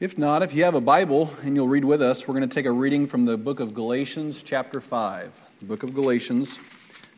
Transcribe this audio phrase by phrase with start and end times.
[0.00, 2.54] If not, if you have a Bible and you'll read with us, we're going to
[2.54, 5.38] take a reading from the book of Galatians, chapter 5.
[5.58, 6.58] The book of Galatians,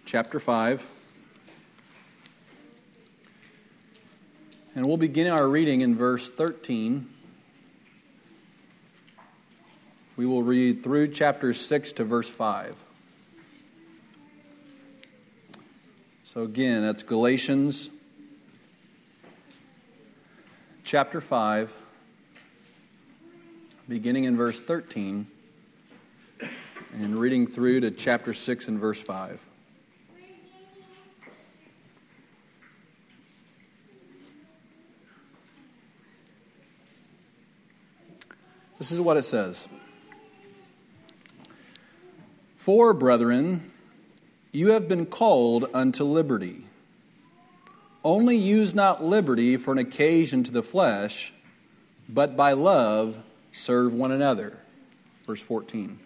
[0.04, 0.84] chapter 5.
[4.74, 7.08] And we'll begin our reading in verse 13.
[10.17, 12.74] We will read through chapter 6 to verse 5.
[16.24, 17.91] So, again, that's Galatians
[20.83, 21.77] chapter 5
[23.88, 25.27] beginning in verse 13
[26.92, 29.45] and reading through to chapter 6 and verse 5.
[38.78, 39.68] This is what it says
[42.56, 43.72] For, brethren,
[44.52, 46.64] you have been called unto liberty.
[48.05, 51.33] Only use not liberty for an occasion to the flesh,
[52.08, 53.16] but by love
[53.52, 54.59] serve one another.
[55.27, 55.98] Verse 14.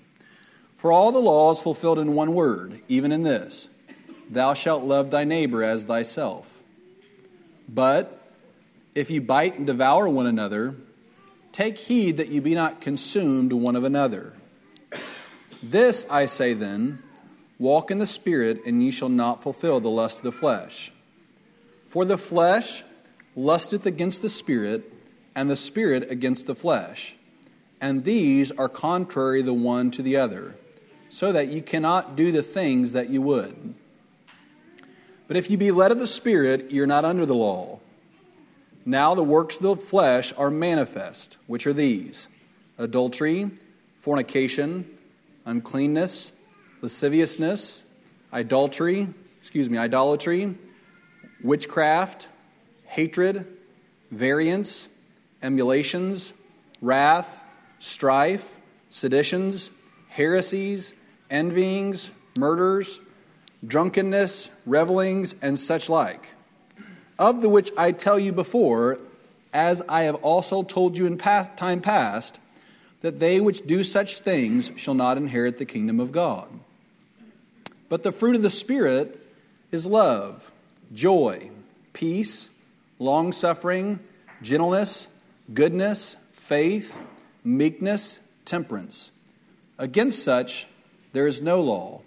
[0.75, 3.69] For all the law is fulfilled in one word, even in this
[4.29, 6.63] Thou shalt love thy neighbor as thyself.
[7.69, 8.21] But
[8.95, 10.75] if you bite and devour one another,
[11.53, 14.33] take heed that you be not consumed one of another.
[15.63, 17.03] This I say then
[17.59, 20.93] walk in the Spirit, and ye shall not fulfill the lust of the flesh.
[21.87, 22.85] For the flesh
[23.35, 24.93] lusteth against the Spirit,
[25.35, 27.16] and the Spirit against the flesh
[27.81, 30.55] and these are contrary the one to the other,
[31.09, 33.75] so that you cannot do the things that you would.
[35.29, 37.81] But if you be led of the Spirit, you're not under the law.
[38.85, 42.29] Now the works of the flesh are manifest, which are these
[42.79, 43.51] adultery,
[43.97, 44.89] fornication,
[45.45, 46.31] uncleanness,
[46.83, 47.83] lasciviousness,
[48.33, 49.09] idolatry,
[49.41, 50.55] excuse me, idolatry,
[51.43, 52.29] witchcraft,
[52.85, 53.47] hatred,
[54.11, 54.89] variance,
[55.43, 56.33] emulations,
[56.81, 57.45] wrath
[57.79, 59.71] strife, seditions,
[60.09, 60.95] heresies,
[61.31, 63.01] envyings, murders,
[63.67, 66.29] drunkenness, revelings, and such like,
[67.19, 68.99] of the which I tell you before,
[69.53, 72.41] as I have also told you in past, time past,
[73.01, 76.49] that they which do such things shall not inherit the kingdom of God.
[77.89, 79.21] But the fruit of the Spirit
[79.71, 80.51] is love,
[80.93, 81.51] joy,
[81.93, 82.51] peace,
[82.99, 84.01] long suffering,
[84.43, 85.09] gentleness,
[85.53, 86.99] goodness, faith
[87.47, 89.13] meekness, temperance.
[89.79, 90.67] Against such
[91.13, 92.03] there is no law.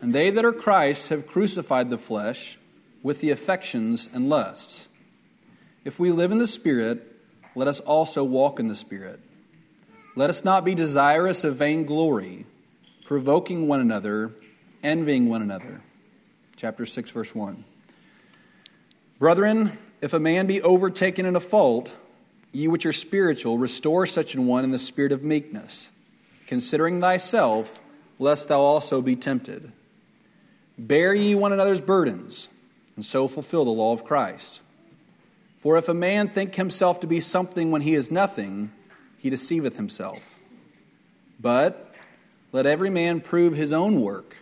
[0.00, 2.58] And they that are Christ have crucified the flesh
[3.02, 4.88] with the affections and lusts.
[5.84, 7.04] If we live in the Spirit,
[7.54, 9.18] let us also walk in the Spirit.
[10.14, 12.46] Let us not be desirous of vainglory,
[13.04, 14.32] provoking one another,
[14.82, 15.80] envying one another.
[16.56, 17.64] Chapter 6, verse 1.
[19.18, 21.92] Brethren, if a man be overtaken in a fault,
[22.52, 25.90] Ye which are spiritual, restore such an one in the spirit of meekness,
[26.46, 27.80] considering thyself,
[28.18, 29.72] lest thou also be tempted.
[30.78, 32.48] Bear ye one another's burdens,
[32.94, 34.60] and so fulfill the law of Christ.
[35.58, 38.70] For if a man think himself to be something when he is nothing,
[39.18, 40.38] he deceiveth himself.
[41.40, 41.94] But
[42.52, 44.36] let every man prove his own work,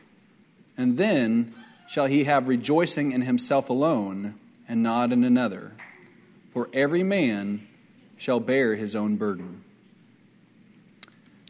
[0.77, 1.55] and then
[1.89, 4.35] shall he have rejoicing in himself alone,
[4.69, 5.73] and not in another.
[6.53, 7.67] For every man
[8.21, 9.65] shall bear his own burden.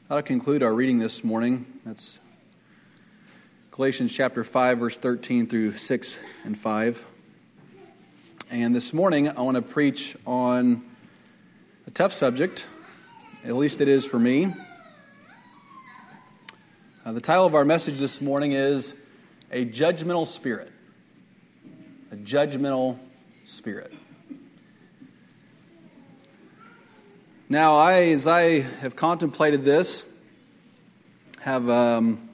[0.09, 1.67] I'll conclude our reading this morning.
[1.85, 2.21] That's
[3.73, 7.05] Galatians chapter 5, verse 13 through 6 and 5.
[8.53, 10.85] And this morning, I want to preach on
[11.89, 12.69] a tough subject,
[13.45, 14.55] at least it is for me.
[17.05, 18.95] Uh, the title of our message this morning is
[19.51, 20.71] A Judgmental Spirit.
[22.13, 22.97] A Judgmental
[23.43, 23.93] Spirit.
[27.53, 30.05] Now, I, as I have contemplated this,
[31.41, 32.31] have um,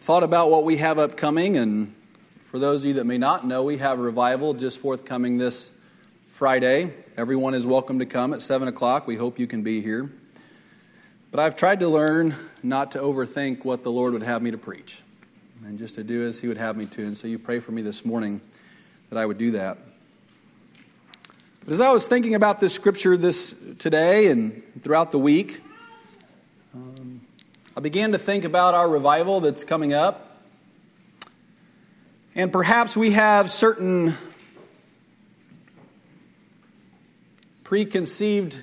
[0.00, 1.94] thought about what we have upcoming, and
[2.42, 5.70] for those of you that may not know, we have a revival just forthcoming this
[6.28, 6.94] Friday.
[7.18, 9.06] Everyone is welcome to come at 7 o'clock.
[9.06, 10.10] We hope you can be here.
[11.30, 14.56] But I've tried to learn not to overthink what the Lord would have me to
[14.56, 15.02] preach,
[15.62, 17.04] and just to do as He would have me to.
[17.04, 18.40] And so you pray for me this morning
[19.10, 19.76] that I would do that.
[21.66, 25.60] But as I was thinking about this scripture this today and throughout the week,
[26.72, 27.22] um,
[27.76, 30.44] I began to think about our revival that's coming up.
[32.36, 34.14] And perhaps we have certain
[37.64, 38.60] preconceived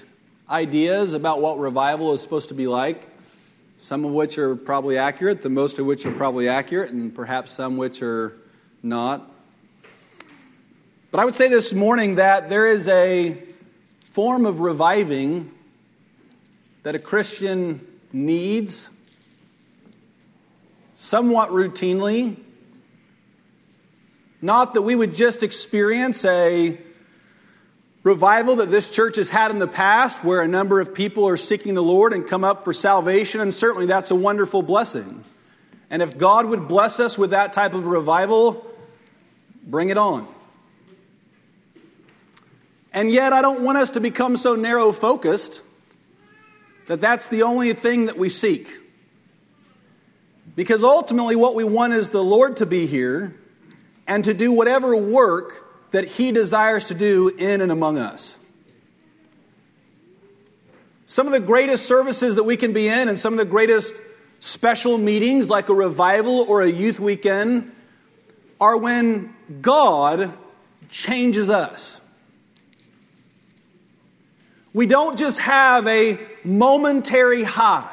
[0.49, 3.05] ideas about what revival is supposed to be like,
[3.75, 7.51] some of which are probably accurate, the most of which are probably accurate, and perhaps
[7.51, 8.37] some which are
[8.81, 9.29] not.
[11.13, 13.37] But I would say this morning that there is a
[14.01, 15.51] form of reviving
[16.81, 18.89] that a Christian needs
[20.95, 22.37] somewhat routinely.
[24.41, 26.79] Not that we would just experience a
[28.01, 31.37] revival that this church has had in the past where a number of people are
[31.37, 35.23] seeking the Lord and come up for salvation, and certainly that's a wonderful blessing.
[35.91, 38.65] And if God would bless us with that type of revival,
[39.63, 40.27] bring it on.
[42.93, 45.61] And yet, I don't want us to become so narrow focused
[46.87, 48.69] that that's the only thing that we seek.
[50.55, 53.35] Because ultimately, what we want is the Lord to be here
[54.05, 58.37] and to do whatever work that He desires to do in and among us.
[61.07, 63.95] Some of the greatest services that we can be in, and some of the greatest
[64.39, 67.71] special meetings, like a revival or a youth weekend,
[68.59, 70.33] are when God
[70.89, 72.01] changes us.
[74.73, 77.89] We don't just have a momentary high.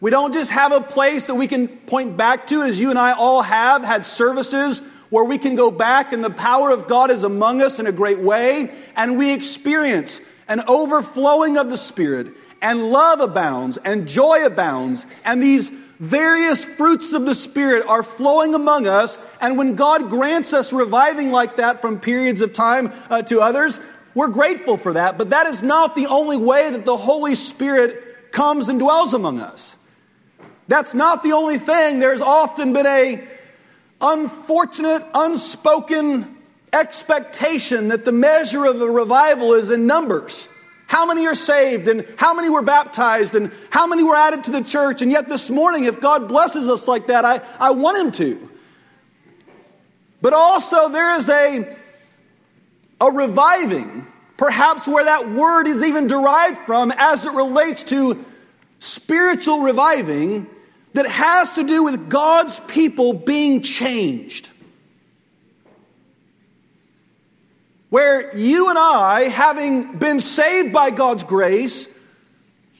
[0.00, 2.98] We don't just have a place that we can point back to, as you and
[2.98, 4.80] I all have had services
[5.10, 7.92] where we can go back and the power of God is among us in a
[7.92, 12.32] great way, and we experience an overflowing of the Spirit,
[12.62, 15.70] and love abounds, and joy abounds, and these
[16.00, 19.18] various fruits of the Spirit are flowing among us.
[19.40, 23.78] And when God grants us reviving like that from periods of time uh, to others,
[24.14, 28.32] we're grateful for that, but that is not the only way that the Holy Spirit
[28.32, 29.76] comes and dwells among us.
[30.68, 31.98] That's not the only thing.
[31.98, 33.26] There's often been a
[34.00, 36.36] unfortunate, unspoken
[36.72, 40.48] expectation that the measure of a revival is in numbers.
[40.86, 44.50] How many are saved and how many were baptized and how many were added to
[44.50, 45.02] the church?
[45.02, 48.50] And yet this morning, if God blesses us like that, I, I want Him to.
[50.20, 51.76] But also, there is a
[53.00, 54.06] a reviving,
[54.36, 58.24] perhaps where that word is even derived from as it relates to
[58.78, 60.46] spiritual reviving
[60.92, 64.50] that has to do with God's people being changed.
[67.90, 71.88] Where you and I, having been saved by God's grace,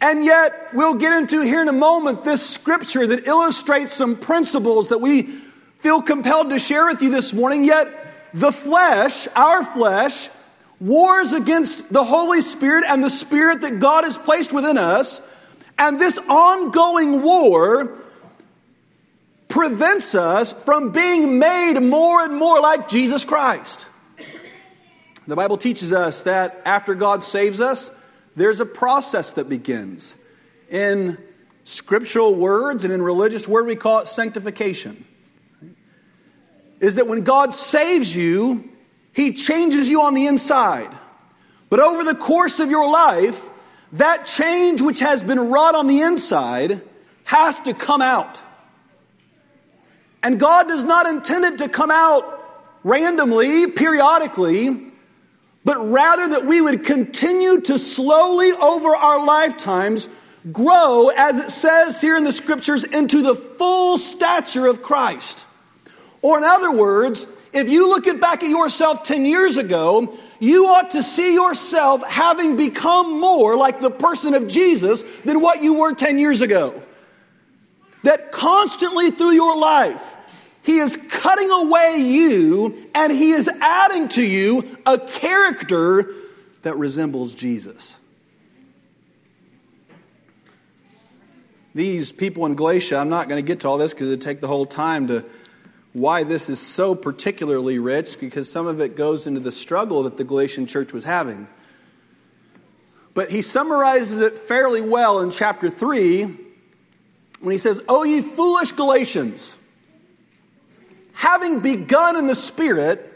[0.01, 4.89] and yet we'll get into here in a moment this scripture that illustrates some principles
[4.89, 5.23] that we
[5.81, 10.29] feel compelled to share with you this morning, yet the flesh, our flesh,
[10.81, 15.21] wars against the Holy Spirit and the Spirit that God has placed within us.
[15.79, 17.99] And this ongoing war
[19.49, 23.87] prevents us from being made more and more like Jesus Christ.
[25.27, 27.91] The Bible teaches us that after God saves us,
[28.37, 30.15] there's a process that begins.
[30.71, 31.19] In
[31.65, 35.05] scriptural words and in religious word, we call it sanctification
[36.81, 38.69] is that when God saves you,
[39.13, 40.91] He changes you on the inside.
[41.69, 43.49] But over the course of your life,
[43.93, 46.83] that change which has been wrought on the inside
[47.25, 48.43] has to come out.
[50.23, 52.39] And God does not intend it to come out
[52.83, 54.91] randomly, periodically,
[55.65, 60.09] but rather that we would continue to slowly over our lifetimes
[60.53, 65.47] grow, as it says here in the scriptures, into the full stature of Christ.
[66.23, 70.67] Or, in other words, if you look at back at yourself 10 years ago, you
[70.67, 75.75] ought to see yourself having become more like the person of Jesus than what you
[75.75, 76.83] were 10 years ago.
[78.05, 80.03] That constantly through your life,
[80.63, 86.15] He is cutting away you and He is adding to you a character
[86.63, 87.99] that resembles Jesus.
[91.75, 94.41] These people in Galatia, I'm not going to get to all this because it'd take
[94.41, 95.25] the whole time to
[95.93, 100.17] why this is so particularly rich because some of it goes into the struggle that
[100.17, 101.49] the Galatian church was having.
[103.13, 106.23] But he summarizes it fairly well in chapter 3
[107.41, 109.57] when he says, O ye foolish Galatians,
[111.13, 113.07] having begun in the Spirit,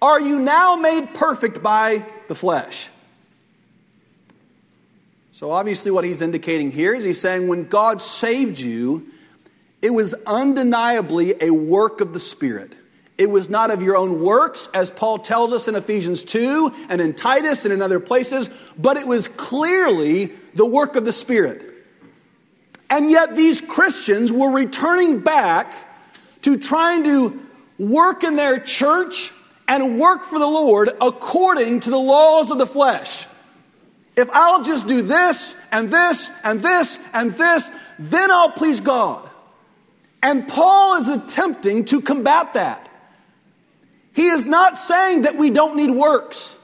[0.00, 2.88] are you now made perfect by the flesh?
[5.32, 9.08] So, obviously, what he's indicating here is he's saying when God saved you,
[9.82, 12.72] it was undeniably a work of the Spirit.
[13.18, 17.00] It was not of your own works, as Paul tells us in Ephesians 2 and
[17.00, 18.48] in Titus and in other places,
[18.78, 21.68] but it was clearly the work of the Spirit.
[22.88, 25.72] And yet, these Christians were returning back
[26.42, 27.46] to trying to
[27.78, 29.32] work in their church
[29.66, 33.26] and work for the Lord according to the laws of the flesh.
[34.16, 39.28] If I'll just do this and this and this and this, then I'll please God.
[40.22, 42.88] And Paul is attempting to combat that.
[44.12, 46.56] He is not saying that we don't need works,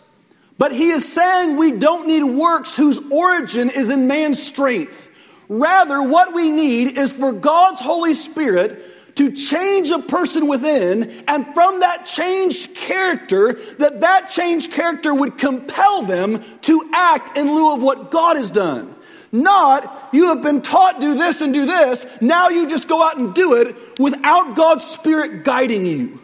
[0.59, 5.09] But he is saying we don't need works whose origin is in man's strength.
[5.49, 11.47] Rather, what we need is for God's Holy Spirit to change a person within, and
[11.55, 17.75] from that changed character, that that changed character would compel them to act in lieu
[17.75, 18.95] of what God has done.
[19.31, 23.19] Not, you have been taught do this and do this, now you just go out
[23.19, 26.21] and do it without God's Spirit guiding you.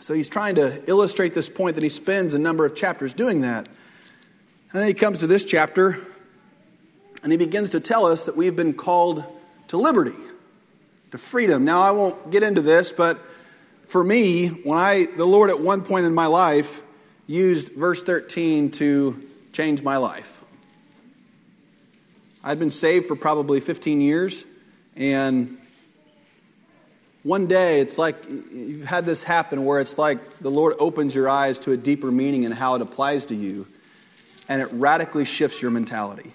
[0.00, 3.40] So he's trying to illustrate this point that he spends a number of chapters doing
[3.40, 3.66] that.
[4.72, 5.98] And then he comes to this chapter
[7.22, 9.24] and he begins to tell us that we've been called
[9.68, 10.14] to liberty
[11.10, 11.64] to freedom.
[11.64, 13.20] Now, I won't get into this, but
[13.88, 16.82] for me, when I, the Lord at one point in my life
[17.26, 20.35] used verse 13 to change my life.
[22.46, 24.44] I'd been saved for probably 15 years,
[24.94, 25.58] and
[27.24, 31.28] one day it's like you've had this happen where it's like the Lord opens your
[31.28, 33.66] eyes to a deeper meaning and how it applies to you,
[34.48, 36.32] and it radically shifts your mentality.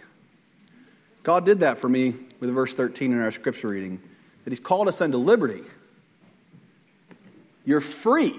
[1.23, 4.01] God did that for me with verse 13 in our scripture reading
[4.43, 5.63] that He's called us unto liberty.
[7.63, 8.35] You're free.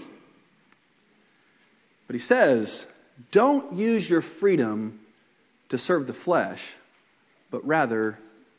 [2.07, 2.87] But He says,
[3.31, 5.01] don't use your freedom
[5.71, 6.75] to serve the flesh,
[7.53, 8.19] but rather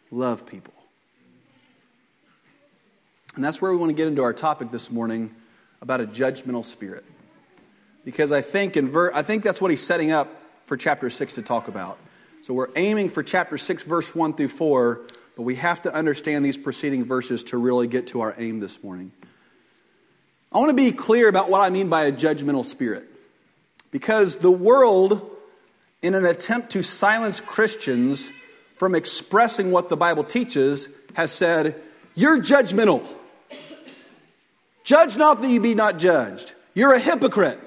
[0.10, 0.74] love people.
[3.36, 5.36] And that's where we want to get into our topic this morning
[5.82, 7.04] about a judgmental spirit.
[8.06, 10.30] Because I think, in ver- I think that's what he's setting up
[10.64, 11.98] for chapter 6 to talk about.
[12.42, 15.02] So we're aiming for chapter 6, verse 1 through 4
[15.36, 18.84] but we have to understand these preceding verses to really get to our aim this
[18.84, 19.12] morning.
[20.52, 23.08] I want to be clear about what I mean by a judgmental spirit.
[23.90, 25.28] Because the world,
[26.02, 28.32] in an attempt to silence Christians
[28.76, 31.82] from expressing what the Bible teaches, has said,
[32.16, 33.08] You're judgmental.
[34.84, 36.54] Judge not that you be not judged.
[36.74, 37.60] You're a hypocrite.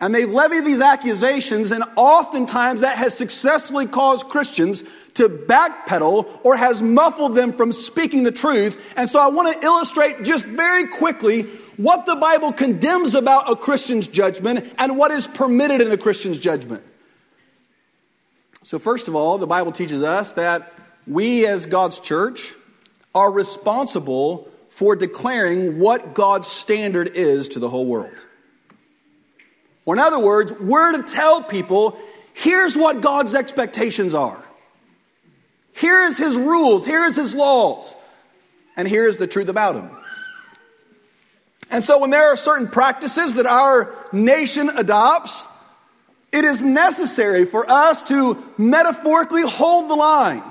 [0.00, 4.82] And they've levied these accusations, and oftentimes that has successfully caused Christians
[5.14, 8.94] to backpedal or has muffled them from speaking the truth.
[8.96, 11.42] And so I want to illustrate just very quickly
[11.76, 16.38] what the Bible condemns about a Christian's judgment and what is permitted in a Christian's
[16.38, 16.82] judgment.
[18.70, 20.72] So, first of all, the Bible teaches us that
[21.04, 22.54] we, as God's church,
[23.12, 28.14] are responsible for declaring what God's standard is to the whole world.
[29.84, 31.98] Or, in other words, we're to tell people
[32.32, 34.40] here's what God's expectations are.
[35.72, 37.96] Here is his rules, here is his laws,
[38.76, 39.90] and here is the truth about him.
[41.72, 45.48] And so, when there are certain practices that our nation adopts,
[46.32, 50.42] it is necessary for us to metaphorically hold the line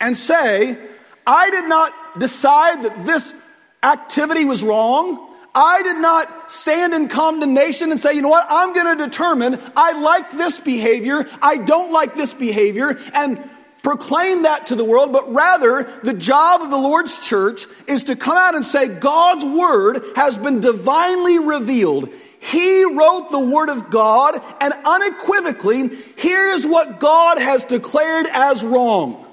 [0.00, 0.78] and say,
[1.26, 3.34] I did not decide that this
[3.82, 5.24] activity was wrong.
[5.54, 9.60] I did not stand in condemnation and say, you know what, I'm going to determine
[9.76, 13.42] I like this behavior, I don't like this behavior, and
[13.82, 18.16] proclaim that to the world, but rather the job of the Lord's church is to
[18.16, 22.10] come out and say, God's word has been divinely revealed.
[22.40, 28.64] He wrote the word of God, and unequivocally, here is what God has declared as
[28.64, 29.26] wrong.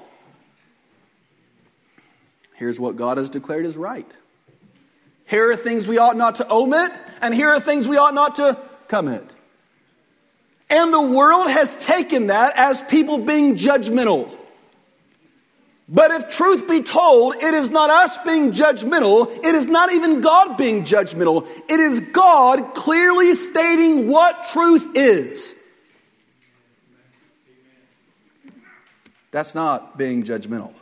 [2.54, 4.10] Here's what God has declared as right.
[5.26, 8.36] Here are things we ought not to omit, and here are things we ought not
[8.36, 8.58] to
[8.88, 9.24] commit.
[10.68, 14.34] And the world has taken that as people being judgmental.
[15.88, 19.28] But if truth be told, it is not us being judgmental.
[19.44, 21.46] It is not even God being judgmental.
[21.68, 25.54] It is God clearly stating what truth is.
[29.30, 30.72] That's not being judgmental.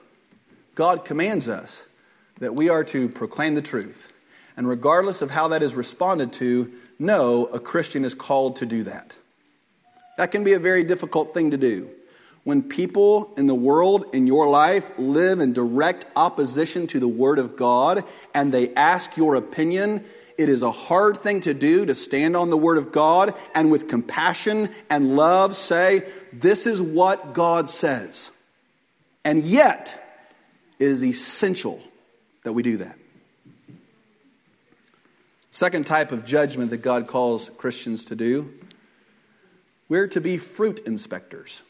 [0.75, 1.85] God commands us
[2.39, 4.13] that we are to proclaim the truth.
[4.57, 8.85] And regardless of how that is responded to, know a Christian is called to do
[8.85, 9.19] that.
[10.17, 11.91] That can be a very difficult thing to do.
[12.45, 17.39] When people in the world, in your life, live in direct opposition to the Word
[17.39, 20.05] of God and they ask your opinion,
[20.37, 23.71] it is a hard thing to do to stand on the Word of God and
[23.71, 28.31] with compassion and love say, This is what God says.
[29.25, 30.01] And yet,
[30.79, 31.81] it is essential
[32.43, 32.99] that we do that.
[35.51, 38.53] Second type of judgment that God calls Christians to do
[39.89, 41.63] we're to be fruit inspectors.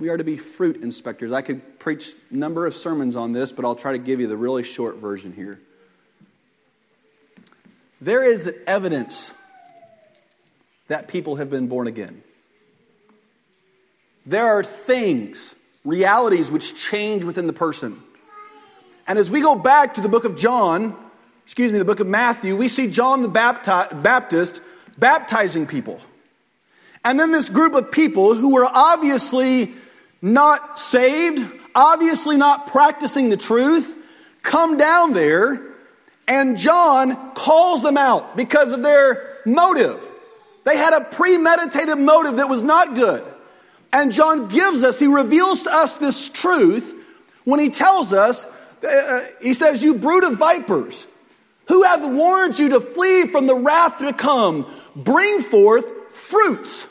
[0.00, 1.32] We are to be fruit inspectors.
[1.32, 4.26] I could preach a number of sermons on this, but I'll try to give you
[4.26, 5.60] the really short version here.
[8.00, 9.32] There is evidence
[10.88, 12.22] that people have been born again.
[14.26, 18.02] There are things, realities, which change within the person.
[19.06, 20.96] And as we go back to the book of John,
[21.44, 24.60] excuse me, the book of Matthew, we see John the Baptist
[24.98, 26.00] baptizing people.
[27.06, 29.72] And then this group of people who were obviously
[30.20, 31.40] not saved,
[31.72, 33.96] obviously not practicing the truth,
[34.42, 35.62] come down there
[36.26, 40.02] and John calls them out because of their motive.
[40.64, 43.24] They had a premeditated motive that was not good.
[43.92, 46.92] And John gives us, he reveals to us this truth
[47.44, 48.44] when he tells us,
[48.82, 51.06] uh, uh, he says, You brood of vipers,
[51.68, 54.68] who hath warned you to flee from the wrath to come?
[54.96, 56.88] Bring forth fruits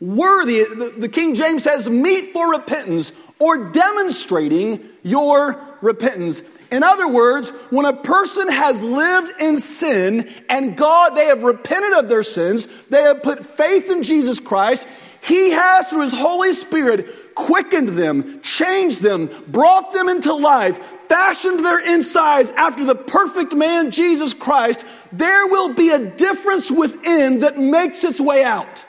[0.00, 6.42] worthy, the, the King James says, meet for repentance or demonstrating your repentance.
[6.72, 11.92] In other words, when a person has lived in sin and God, they have repented
[11.92, 14.88] of their sins, they have put faith in Jesus Christ,
[15.22, 21.64] He has, through His Holy Spirit, quickened them, changed them, brought them into life, fashioned
[21.64, 24.84] their insides after the perfect man, Jesus Christ.
[25.12, 28.85] There will be a difference within that makes its way out.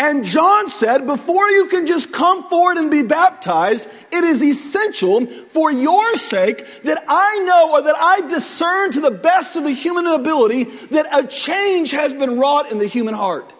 [0.00, 5.26] And John said, before you can just come forward and be baptized, it is essential
[5.26, 9.72] for your sake that I know or that I discern to the best of the
[9.72, 13.52] human ability that a change has been wrought in the human heart.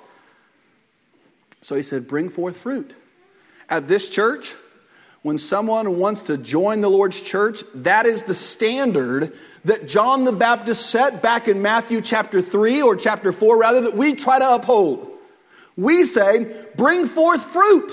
[1.60, 2.94] So he said, bring forth fruit.
[3.68, 4.54] At this church,
[5.20, 10.32] when someone wants to join the Lord's church, that is the standard that John the
[10.32, 14.54] Baptist set back in Matthew chapter 3 or chapter 4, rather, that we try to
[14.54, 15.09] uphold.
[15.76, 17.92] We say, bring forth fruit.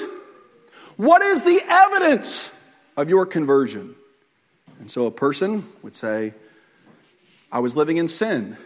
[0.98, 2.51] What is the evidence
[2.96, 3.96] of your conversion?
[4.79, 6.34] And so a person would say,
[7.51, 8.57] I was living in sin.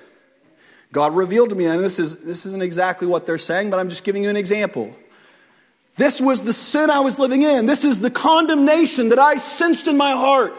[0.91, 3.89] God revealed to me, and this, is, this isn't exactly what they're saying, but I'm
[3.89, 4.93] just giving you an example.
[5.95, 7.65] This was the sin I was living in.
[7.65, 10.53] This is the condemnation that I sensed in my heart.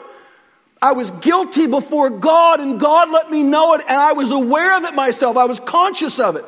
[0.80, 4.76] I was guilty before God, and God let me know it, and I was aware
[4.76, 5.36] of it myself.
[5.36, 6.44] I was conscious of it.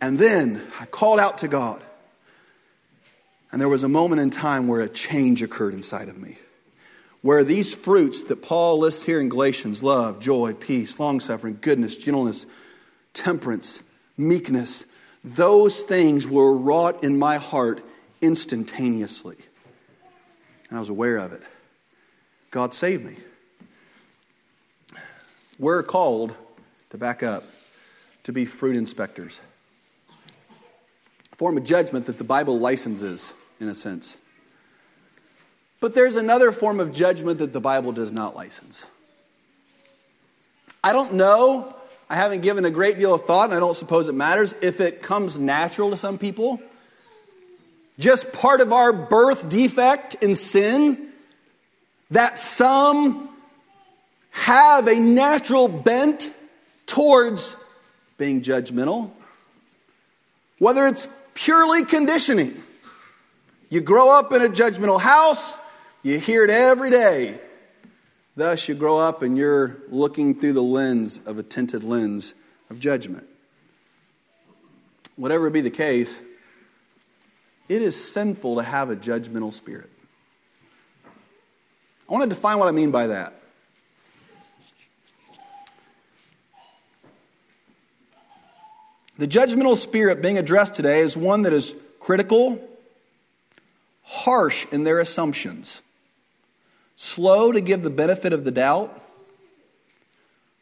[0.00, 1.82] And then I called out to God.
[3.50, 6.36] And there was a moment in time where a change occurred inside of me.
[7.22, 11.96] Where these fruits that Paul lists here in Galatians love, joy, peace, long suffering, goodness,
[11.96, 12.46] gentleness,
[13.12, 13.80] temperance,
[14.16, 14.84] meekness
[15.24, 17.82] those things were wrought in my heart
[18.20, 19.36] instantaneously.
[20.68, 21.42] And I was aware of it.
[22.50, 23.16] God saved me.
[25.58, 26.36] We're called,
[26.90, 27.44] to back up,
[28.24, 29.40] to be fruit inspectors
[31.38, 34.16] form of judgment that the Bible licenses, in a sense.
[35.80, 38.86] But there's another form of judgment that the Bible does not license.
[40.82, 41.74] I don't know,
[42.10, 44.80] I haven't given a great deal of thought, and I don't suppose it matters if
[44.80, 46.60] it comes natural to some people.
[48.00, 51.12] Just part of our birth defect in sin,
[52.10, 53.28] that some
[54.30, 56.32] have a natural bent
[56.86, 57.54] towards
[58.16, 59.12] being judgmental.
[60.58, 61.06] Whether it's
[61.38, 62.60] purely conditioning.
[63.70, 65.56] You grow up in a judgmental house,
[66.02, 67.38] you hear it every day.
[68.34, 72.34] Thus, you grow up and you're looking through the lens of a tinted lens
[72.70, 73.26] of judgment.
[75.16, 76.20] Whatever be the case,
[77.68, 79.90] it is sinful to have a judgmental spirit.
[82.08, 83.37] I want to define what I mean by that.
[89.18, 92.60] The judgmental spirit being addressed today is one that is critical,
[94.04, 95.82] harsh in their assumptions,
[96.94, 99.02] slow to give the benefit of the doubt,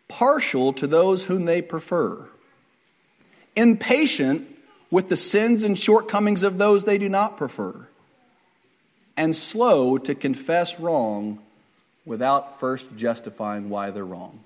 [0.09, 2.27] partial to those whom they prefer,
[3.55, 4.49] impatient
[4.91, 7.87] with the sins and shortcomings of those they do not prefer,
[9.19, 11.41] and slow to confess wrong
[12.07, 14.46] without first justifying why they're wrong.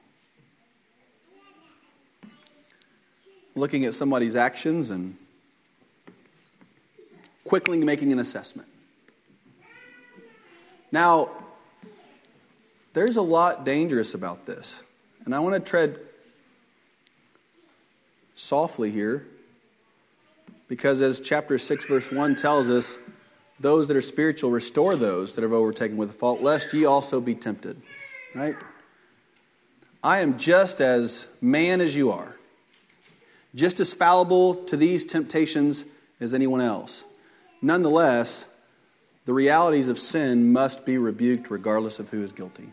[3.60, 5.16] Looking at somebody's actions and
[7.44, 8.68] quickly making an assessment.
[10.90, 11.30] Now,
[12.92, 14.82] there's a lot dangerous about this.
[15.24, 16.00] And I want to tread
[18.34, 19.26] softly here
[20.66, 22.98] because, as chapter 6, verse 1 tells us,
[23.60, 27.20] those that are spiritual restore those that have overtaken with a fault, lest ye also
[27.20, 27.80] be tempted.
[28.34, 28.56] Right?
[30.02, 32.36] I am just as man as you are
[33.54, 35.84] just as fallible to these temptations
[36.20, 37.04] as anyone else.
[37.62, 38.44] Nonetheless,
[39.24, 42.72] the realities of sin must be rebuked regardless of who is guilty.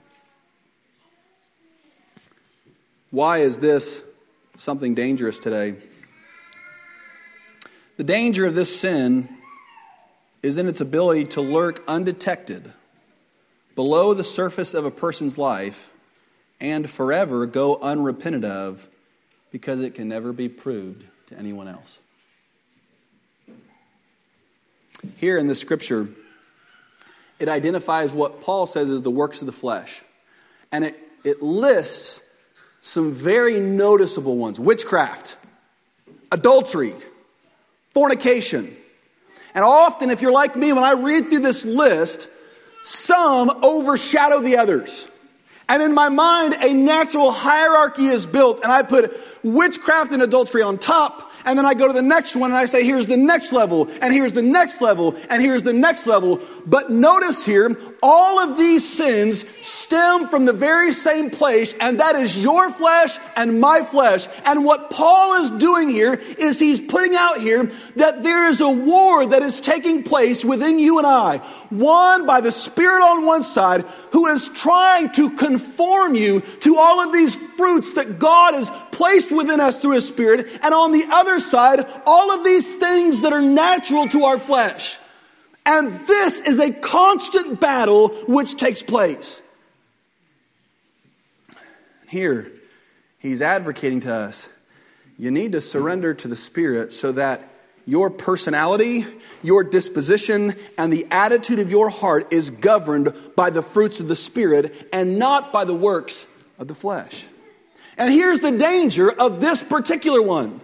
[3.09, 4.03] Why is this
[4.57, 5.75] something dangerous today?
[7.97, 9.29] The danger of this sin
[10.43, 12.73] is in its ability to lurk undetected
[13.75, 15.91] below the surface of a person's life
[16.59, 18.87] and forever go unrepented of
[19.51, 21.97] because it can never be proved to anyone else.
[25.17, 26.09] Here in the scripture,
[27.39, 30.01] it identifies what Paul says is the works of the flesh.
[30.71, 32.21] And it, it lists
[32.81, 35.37] some very noticeable ones witchcraft,
[36.31, 36.93] adultery,
[37.93, 38.75] fornication.
[39.53, 42.27] And often, if you're like me, when I read through this list,
[42.83, 45.07] some overshadow the others.
[45.69, 49.13] And in my mind, a natural hierarchy is built, and I put
[49.47, 52.65] witchcraft and adultery on top, and then I go to the next one and I
[52.65, 56.41] say, here's the next level, and here's the next level, and here's the next level.
[56.65, 62.15] But notice here, all of these sins stem from the very same place, and that
[62.15, 64.27] is your flesh and my flesh.
[64.43, 68.69] And what Paul is doing here is he's putting out here that there is a
[68.69, 71.37] war that is taking place within you and I.
[71.69, 76.99] One by the Spirit on one side, who is trying to conform you to all
[76.99, 80.47] of these fruits that God has placed within us through His Spirit.
[80.63, 84.97] And on the other side, all of these things that are natural to our flesh.
[85.65, 89.41] And this is a constant battle which takes place.
[92.07, 92.51] Here,
[93.19, 94.49] he's advocating to us
[95.19, 97.49] you need to surrender to the Spirit so that
[97.85, 99.05] your personality,
[99.41, 104.15] your disposition, and the attitude of your heart is governed by the fruits of the
[104.15, 106.27] Spirit and not by the works
[106.59, 107.25] of the flesh.
[107.97, 110.61] And here's the danger of this particular one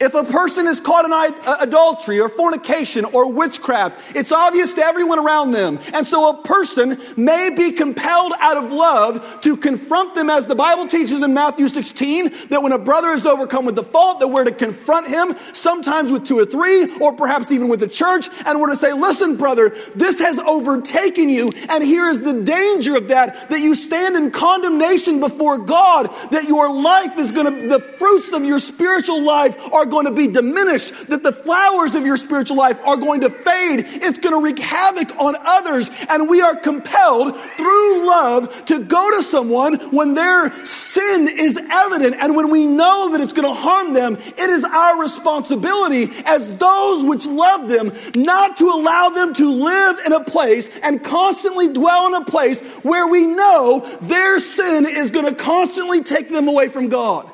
[0.00, 4.80] if a person is caught in uh, adultery or fornication or witchcraft, it's obvious to
[4.80, 5.80] everyone around them.
[5.92, 10.54] And so a person may be compelled out of love to confront them as the
[10.54, 14.28] Bible teaches in Matthew 16 that when a brother is overcome with the fault, that
[14.28, 18.28] we're to confront him, sometimes with two or three, or perhaps even with the church,
[18.46, 22.96] and we're to say, listen, brother, this has overtaken you, and here is the danger
[22.96, 27.80] of that, that you stand in condemnation before God, that your life is gonna, the
[27.80, 32.16] fruits of your spiritual life are going to be diminished, that the flowers of your
[32.16, 33.84] spiritual life are going to fade.
[33.86, 35.90] It's going to wreak havoc on others.
[36.08, 42.16] And we are compelled through love to go to someone when their sin is evident
[42.20, 44.16] and when we know that it's going to harm them.
[44.16, 50.00] It is our responsibility as those which love them not to allow them to live
[50.06, 55.10] in a place and constantly dwell in a place where we know their sin is
[55.10, 57.30] going to constantly take them away from God.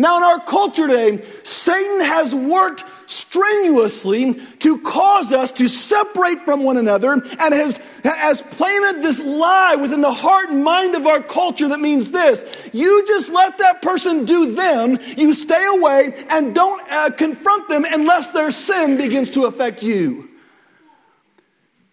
[0.00, 6.62] Now, in our culture today, Satan has worked strenuously to cause us to separate from
[6.62, 11.22] one another and has, has planted this lie within the heart and mind of our
[11.22, 16.54] culture that means this you just let that person do them, you stay away and
[16.54, 20.30] don't uh, confront them unless their sin begins to affect you.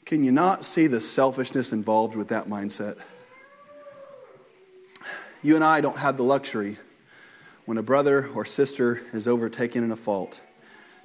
[0.06, 2.96] Can you not see the selfishness involved with that mindset?
[5.44, 6.78] You and I don't have the luxury
[7.68, 10.40] when a brother or sister is overtaken in a fault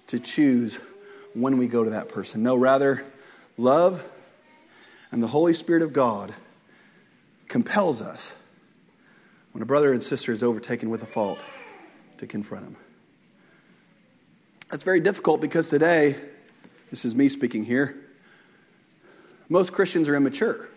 [0.07, 0.79] to choose
[1.35, 2.45] when we go to that person.
[2.45, 3.05] No, rather,
[3.59, 4.09] love
[5.11, 6.33] and the Holy Spirit of God
[7.49, 8.33] compels us
[9.51, 11.41] when a brother and sister is overtaken with a fault
[12.19, 12.77] to confront him.
[14.71, 16.15] That's very difficult because today,
[16.91, 17.97] this is me speaking here,
[19.49, 20.69] most Christians are immature.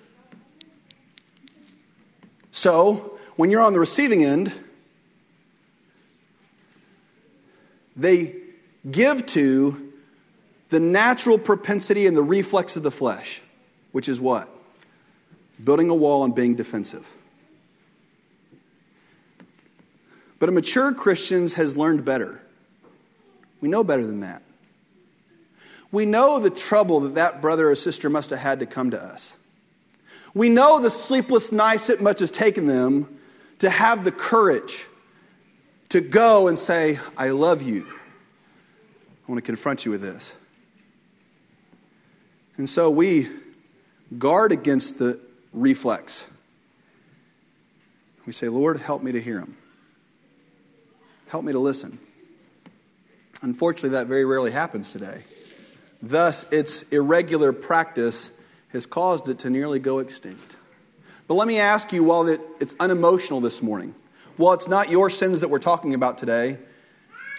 [2.51, 4.51] So, when you're on the receiving end,
[7.95, 8.35] They
[8.89, 9.93] give to
[10.69, 13.41] the natural propensity and the reflex of the flesh,
[13.91, 14.49] which is what?
[15.63, 17.07] Building a wall and being defensive.
[20.39, 22.41] But a mature Christian has learned better.
[23.61, 24.41] We know better than that.
[25.91, 29.01] We know the trouble that that brother or sister must have had to come to
[29.01, 29.37] us.
[30.33, 33.19] We know the sleepless nights it must have taken them
[33.59, 34.87] to have the courage
[35.89, 37.87] to go and say, I love you.
[37.87, 40.33] I want to confront you with this.
[42.57, 43.29] And so we
[44.17, 45.19] guard against the
[45.51, 46.27] reflex.
[48.25, 49.57] We say, Lord, help me to hear him.
[51.27, 51.99] Help me to listen.
[53.41, 55.23] Unfortunately, that very rarely happens today.
[56.01, 58.31] Thus, its irregular practice
[58.69, 60.55] has caused it to nearly go extinct.
[61.27, 63.95] But let me ask you, while it's unemotional this morning,
[64.37, 66.57] well, it's not your sins that we're talking about today.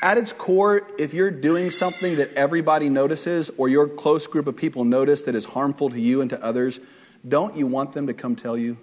[0.02, 4.56] At its core, if you're doing something that everybody notices or your close group of
[4.56, 6.80] people notice that is harmful to you and to others,
[7.26, 8.76] don't you want them to come tell you?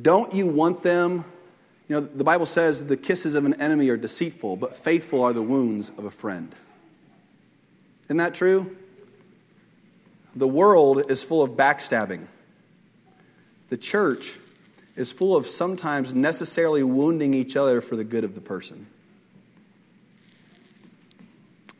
[0.00, 1.24] Don't you want them?
[1.88, 5.32] You know, the Bible says the kisses of an enemy are deceitful, but faithful are
[5.32, 6.54] the wounds of a friend.
[8.04, 8.76] Isn't that true?
[10.34, 12.26] The world is full of backstabbing.
[13.68, 14.38] The church
[14.96, 18.86] is full of sometimes necessarily wounding each other for the good of the person.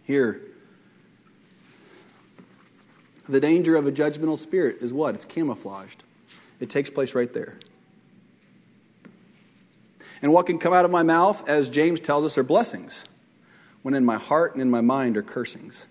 [0.04, 0.40] Here,
[3.28, 5.14] the danger of a judgmental spirit is what?
[5.14, 6.02] It's camouflaged.
[6.60, 7.58] It takes place right there.
[10.22, 13.04] And what can come out of my mouth, as James tells us, are blessings,
[13.82, 15.86] when in my heart and in my mind are cursings.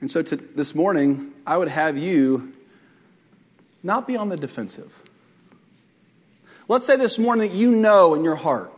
[0.00, 2.52] And so to, this morning, I would have you
[3.82, 4.92] not be on the defensive.
[6.68, 8.72] Let's say this morning that you know in your heart,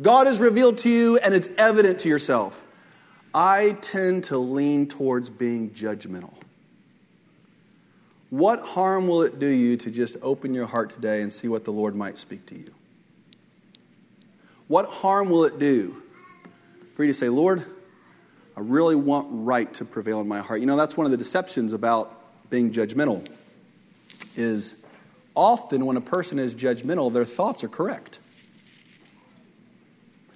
[0.00, 2.64] God has revealed to you and it's evident to yourself.
[3.34, 6.34] I tend to lean towards being judgmental.
[8.30, 11.64] What harm will it do you to just open your heart today and see what
[11.64, 12.72] the Lord might speak to you?
[14.68, 16.02] What harm will it do
[16.94, 17.64] for you to say, Lord,
[18.56, 20.60] I really want right to prevail in my heart?
[20.60, 23.26] You know, that's one of the deceptions about being judgmental
[24.36, 24.74] is
[25.34, 28.20] often when a person is judgmental, their thoughts are correct.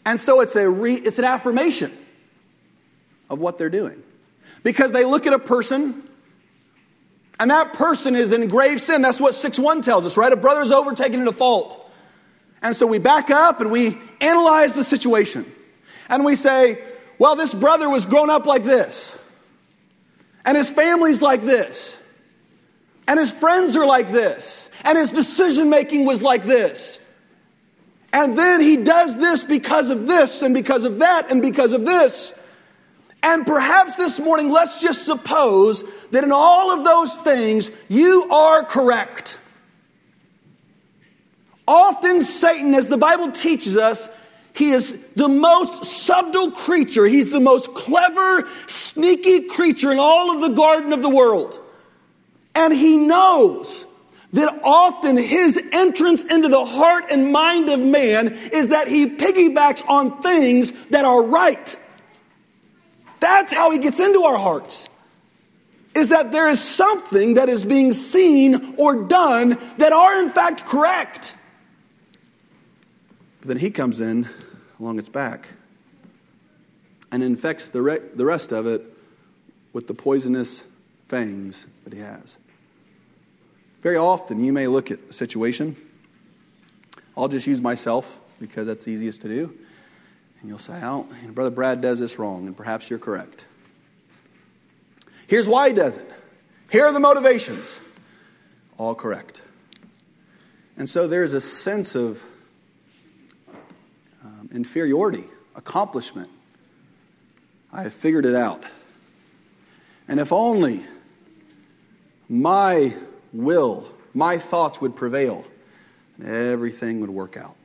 [0.04, 1.96] And so it's, a re, it's an affirmation
[3.28, 4.02] of what they're doing.
[4.62, 6.08] Because they look at a person
[7.38, 9.02] and that person is in grave sin.
[9.02, 10.32] That's what 6 1 tells us, right?
[10.32, 11.82] A brother's overtaken in a fault.
[12.62, 15.50] And so we back up and we analyze the situation.
[16.08, 16.82] And we say,
[17.18, 19.16] well, this brother was grown up like this.
[20.44, 22.00] And his family's like this.
[23.08, 24.68] And his friends are like this.
[24.84, 26.98] And his decision making was like this.
[28.12, 31.84] And then he does this because of this, and because of that, and because of
[31.84, 32.32] this.
[33.22, 38.64] And perhaps this morning, let's just suppose that in all of those things, you are
[38.64, 39.38] correct.
[41.68, 44.08] Often, Satan, as the Bible teaches us,
[44.54, 47.04] he is the most subtle creature.
[47.06, 51.60] He's the most clever, sneaky creature in all of the garden of the world.
[52.56, 53.84] And he knows
[54.32, 59.86] that often his entrance into the heart and mind of man is that he piggybacks
[59.88, 61.76] on things that are right.
[63.20, 64.88] That's how he gets into our hearts.
[65.94, 70.64] Is that there is something that is being seen or done that are in fact
[70.64, 71.36] correct.
[73.40, 74.28] But then he comes in
[74.80, 75.48] along its back
[77.12, 78.82] and infects the, re- the rest of it
[79.72, 80.64] with the poisonous
[81.06, 82.38] fangs that he has.
[83.86, 85.76] Very often, you may look at a situation.
[87.16, 89.56] I'll just use myself because that's the easiest to do.
[90.40, 93.44] And you'll say, oh, Brother Brad does this wrong, and perhaps you're correct.
[95.28, 96.10] Here's why he does it.
[96.68, 97.78] Here are the motivations.
[98.76, 99.42] All correct.
[100.76, 102.20] And so there's a sense of
[104.24, 106.30] um, inferiority, accomplishment.
[107.72, 108.64] I have figured it out.
[110.08, 110.82] And if only
[112.28, 112.92] my
[113.36, 115.44] will, my thoughts would prevail,
[116.18, 117.56] and everything would work out.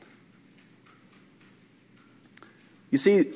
[2.89, 3.31] You see,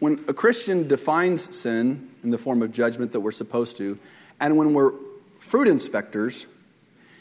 [0.00, 3.98] when a Christian defines sin in the form of judgment that we're supposed to,
[4.40, 4.92] and when we're
[5.36, 6.46] fruit inspectors,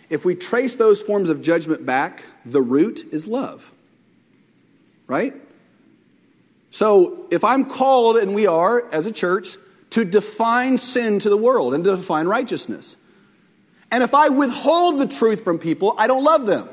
[0.10, 3.72] if we trace those forms of judgment back, the root is love.
[5.06, 5.34] Right?
[6.72, 9.58] So if I'm called, and we are as a church,
[9.92, 12.96] to define sin to the world and to define righteousness,
[13.92, 16.70] and if I withhold the truth from people, I don't love them.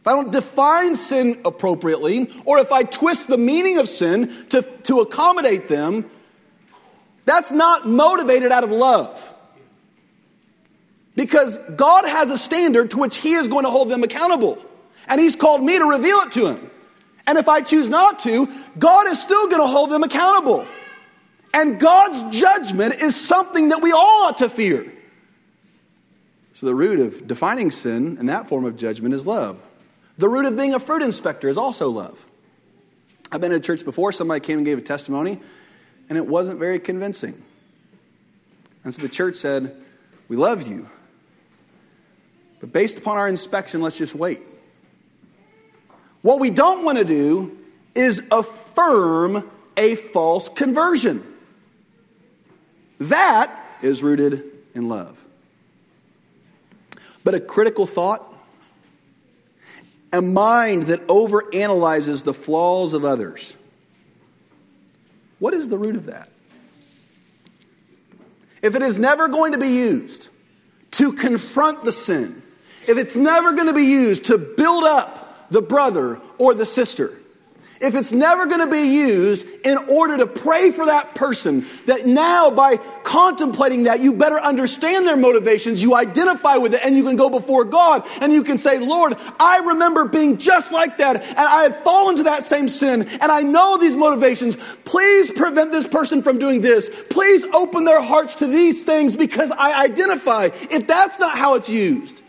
[0.00, 4.62] If I don't define sin appropriately, or if I twist the meaning of sin to,
[4.84, 6.08] to accommodate them,
[7.24, 9.34] that's not motivated out of love.
[11.16, 14.64] Because God has a standard to which He is going to hold them accountable.
[15.08, 16.70] And He's called me to reveal it to Him.
[17.26, 18.48] And if I choose not to,
[18.78, 20.64] God is still going to hold them accountable.
[21.52, 24.92] And God's judgment is something that we all ought to fear.
[26.56, 29.60] So, the root of defining sin in that form of judgment is love.
[30.16, 32.26] The root of being a fruit inspector is also love.
[33.30, 35.38] I've been in a church before, somebody came and gave a testimony,
[36.08, 37.42] and it wasn't very convincing.
[38.84, 39.76] And so the church said,
[40.28, 40.88] We love you,
[42.60, 44.40] but based upon our inspection, let's just wait.
[46.22, 47.58] What we don't want to do
[47.94, 51.22] is affirm a false conversion.
[52.98, 54.42] That is rooted
[54.74, 55.22] in love.
[57.26, 58.32] But a critical thought,
[60.12, 63.56] a mind that overanalyzes the flaws of others.
[65.40, 66.30] What is the root of that?
[68.62, 70.28] If it is never going to be used
[70.92, 72.44] to confront the sin,
[72.86, 77.12] if it's never going to be used to build up the brother or the sister,
[77.80, 82.06] if it's never going to be used in order to pray for that person, that
[82.06, 87.02] now by contemplating that, you better understand their motivations, you identify with it, and you
[87.02, 91.22] can go before God and you can say, Lord, I remember being just like that,
[91.22, 94.56] and I have fallen to that same sin, and I know these motivations.
[94.84, 96.90] Please prevent this person from doing this.
[97.10, 100.50] Please open their hearts to these things because I identify.
[100.70, 102.22] If that's not how it's used,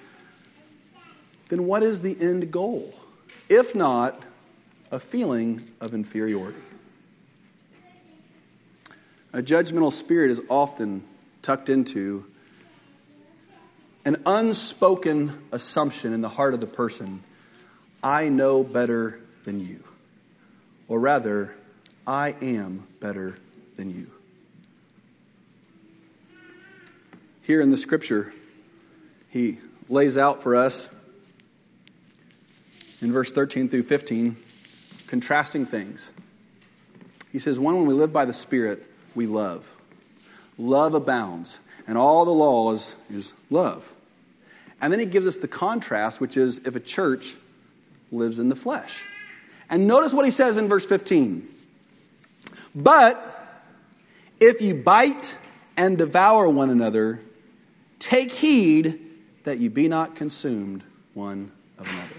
[1.49, 2.93] then what is the end goal?
[3.49, 4.21] If not,
[4.91, 6.61] a feeling of inferiority.
[9.33, 11.03] A judgmental spirit is often
[11.41, 12.25] tucked into
[14.05, 17.23] an unspoken assumption in the heart of the person
[18.01, 19.83] I know better than you.
[20.87, 21.53] Or rather,
[22.05, 23.37] I am better
[23.75, 24.09] than you.
[27.41, 28.33] Here in the scripture,
[29.29, 30.89] he lays out for us
[33.01, 34.37] in verse 13 through 15
[35.07, 36.11] contrasting things.
[37.31, 38.83] He says, One, when we live by the Spirit,
[39.15, 39.69] we love.
[40.57, 43.93] Love abounds, and all the law is, is love.
[44.81, 47.35] And then he gives us the contrast, which is if a church
[48.11, 49.03] lives in the flesh.
[49.69, 51.47] And notice what he says in verse 15.
[52.75, 53.33] But
[54.39, 55.35] if you bite
[55.75, 57.19] and devour one another,
[57.99, 58.99] take heed
[59.43, 62.16] that you be not consumed one of another.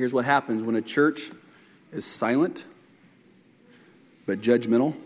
[0.00, 1.30] Here's what happens when a church
[1.92, 2.64] is silent
[4.24, 4.96] but judgmental,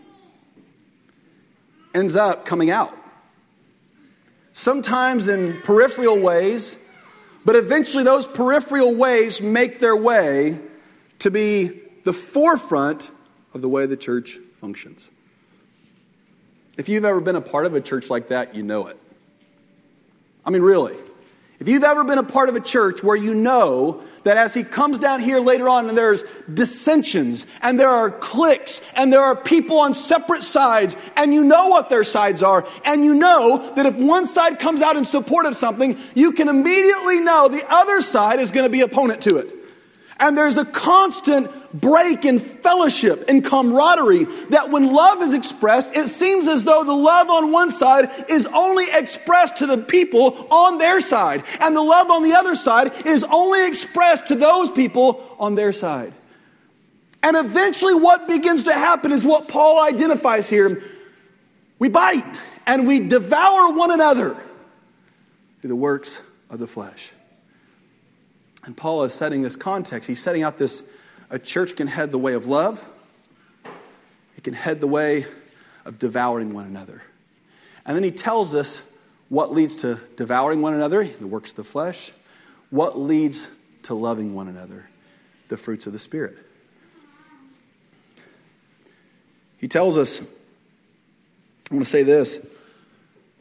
[1.93, 2.97] ends up coming out.
[4.53, 6.77] Sometimes in peripheral ways,
[7.43, 10.59] but eventually those peripheral ways make their way
[11.19, 13.11] to be the forefront
[13.53, 15.11] of the way the church functions.
[16.77, 18.97] If you've ever been a part of a church like that, you know it.
[20.45, 20.95] I mean, really.
[21.59, 24.63] If you've ever been a part of a church where you know that as he
[24.63, 29.35] comes down here later on and there's dissensions and there are cliques and there are
[29.35, 33.85] people on separate sides and you know what their sides are and you know that
[33.85, 38.01] if one side comes out in support of something, you can immediately know the other
[38.01, 39.54] side is going to be opponent to it.
[40.17, 46.07] And there's a constant break in fellowship and camaraderie that when love is expressed, it
[46.07, 50.77] seems as though the love on one side is only expressed to the people on
[50.77, 51.43] their side.
[51.59, 55.73] And the love on the other side is only expressed to those people on their
[55.73, 56.13] side.
[57.21, 60.81] And eventually, what begins to happen is what Paul identifies here.
[61.77, 62.23] We bite
[62.65, 64.41] and we devour one another
[65.59, 67.11] through the works of the flesh.
[68.65, 70.07] And Paul is setting this context.
[70.07, 70.83] He's setting out this
[71.29, 72.83] a church can head the way of love,
[74.35, 75.25] it can head the way
[75.85, 77.01] of devouring one another.
[77.85, 78.81] And then he tells us
[79.29, 82.11] what leads to devouring one another, the works of the flesh,
[82.69, 83.47] what leads
[83.83, 84.87] to loving one another,
[85.47, 86.37] the fruits of the Spirit.
[89.57, 90.27] He tells us, I'm
[91.71, 92.39] going to say this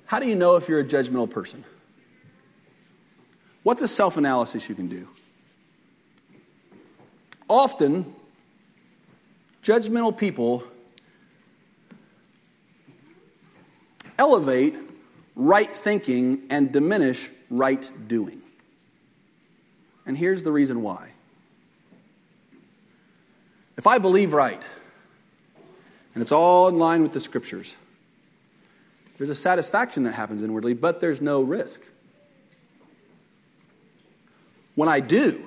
[0.07, 1.65] how do you know if you're a judgmental person?
[3.65, 5.09] What's a self analysis you can do?
[7.49, 8.15] Often,
[9.63, 10.63] judgmental people
[14.19, 14.77] elevate
[15.35, 18.43] right thinking and diminish right doing.
[20.07, 21.11] And here's the reason why.
[23.77, 24.63] If I believe right,
[26.15, 27.75] and it's all in line with the scriptures,
[29.17, 31.81] there's a satisfaction that happens inwardly, but there's no risk.
[34.75, 35.45] When I do,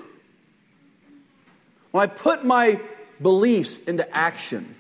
[1.92, 2.80] when I put my
[3.22, 4.76] beliefs into action,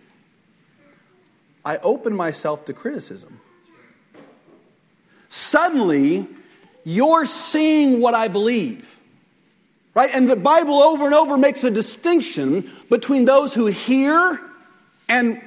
[1.65, 3.41] I open myself to criticism.
[5.29, 6.27] Suddenly,
[6.85, 8.97] you're seeing what I believe.
[9.93, 10.09] Right?
[10.13, 14.39] And the Bible over and over makes a distinction between those who hear
[15.09, 15.41] and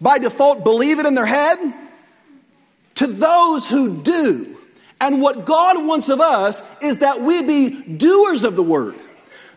[0.00, 1.56] by default believe it in their head
[2.96, 4.57] to those who do.
[5.00, 8.94] And what God wants of us is that we be doers of the word.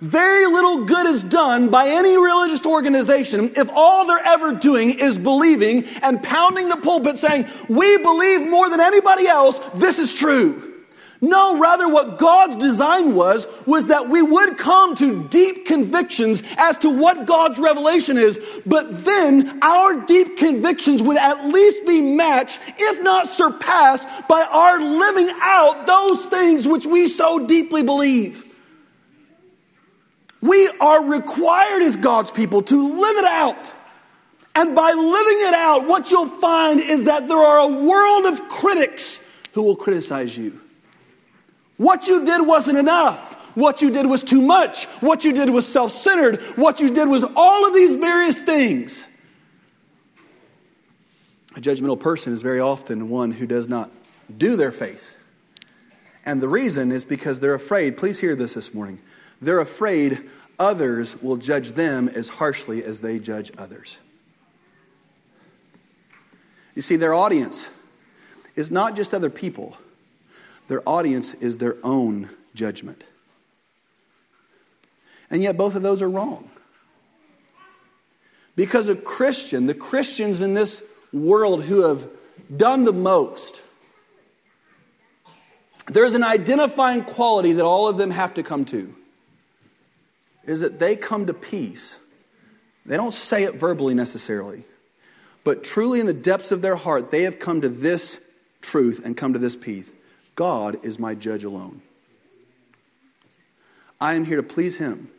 [0.02, 5.18] Very little good is done by any religious organization if all they're ever doing is
[5.18, 10.71] believing and pounding the pulpit saying, We believe more than anybody else, this is true.
[11.24, 16.80] No, rather, what God's design was, was that we would come to deep convictions as
[16.80, 22.60] to what God's revelation is, but then our deep convictions would at least be matched,
[22.76, 28.44] if not surpassed, by our living out those things which we so deeply believe.
[30.42, 33.76] We are required as God's people to live it out.
[34.56, 38.50] And by living it out, what you'll find is that there are a world of
[38.50, 39.22] critics
[39.54, 40.60] who will criticize you.
[41.78, 43.34] What you did wasn't enough.
[43.56, 44.86] What you did was too much.
[45.02, 46.42] What you did was self centered.
[46.56, 49.08] What you did was all of these various things.
[51.56, 53.92] A judgmental person is very often one who does not
[54.38, 55.18] do their faith.
[56.26, 57.98] And the reason is because they're afraid.
[57.98, 59.00] Please hear this this morning.
[59.42, 63.98] They're afraid others will judge them as harshly as they judge others.
[66.76, 67.70] You see, their audience
[68.56, 69.78] is not just other people,
[70.68, 73.04] their audience is their own judgment.
[75.30, 76.50] And yet, both of those are wrong.
[78.56, 80.84] Because a Christian, the Christians in this
[81.14, 82.08] world who have
[82.56, 83.64] done the most,
[85.88, 88.94] there's an identifying quality that all of them have to come to
[90.46, 91.98] is that they come to peace.
[92.86, 94.64] They don't say it verbally necessarily,
[95.44, 98.20] but truly in the depths of their heart, they have come to this
[98.62, 99.92] truth and come to this peace
[100.36, 101.82] God is my judge alone.
[104.00, 105.10] I am here to please Him.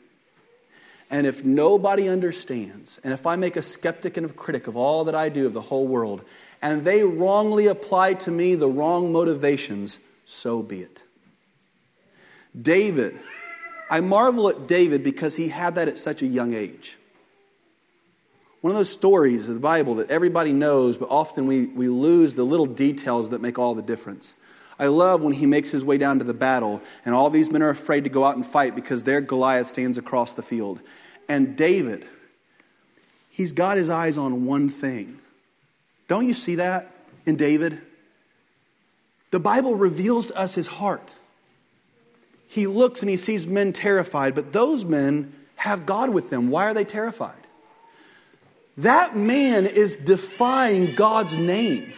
[1.11, 5.05] And if nobody understands, and if I make a skeptic and a critic of all
[5.05, 6.25] that I do of the whole world,
[6.63, 11.01] and they wrongly apply to me the wrong motivations, so be it.
[12.61, 13.19] David,
[13.91, 16.97] I marvel at David because he had that at such a young age.
[18.63, 22.35] One of those stories of the Bible that everybody knows, but often we, we lose
[22.35, 24.35] the little details that make all the difference.
[24.79, 27.63] I love when he makes his way down to the battle, and all these men
[27.63, 30.81] are afraid to go out and fight because there Goliath stands across the field.
[31.29, 32.07] And David,
[33.29, 35.19] he's got his eyes on one thing.
[36.09, 36.91] Don't you see that
[37.25, 37.81] in David?
[39.31, 41.09] The Bible reveals to us his heart.
[42.47, 46.51] He looks and he sees men terrified, but those men have God with them.
[46.51, 47.35] Why are they terrified?
[48.77, 51.93] That man is defying God's name.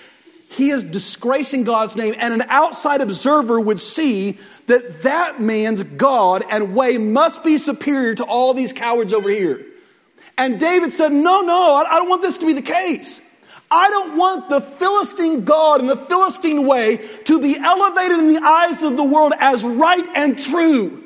[0.56, 6.44] He is disgracing God's name, and an outside observer would see that that man's God
[6.48, 9.66] and way must be superior to all these cowards over here.
[10.38, 13.20] And David said, No, no, I don't want this to be the case.
[13.70, 18.42] I don't want the Philistine God and the Philistine way to be elevated in the
[18.44, 21.02] eyes of the world as right and true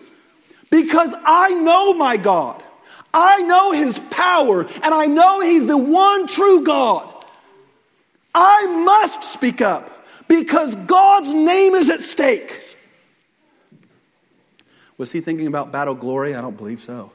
[0.71, 2.63] because I know my God.
[3.15, 7.15] I know his power and I know he's the one true God.
[8.41, 12.63] I must speak up because God's name is at stake.
[14.97, 16.37] Was he thinking about battle glory?
[16.37, 17.11] I don't believe so.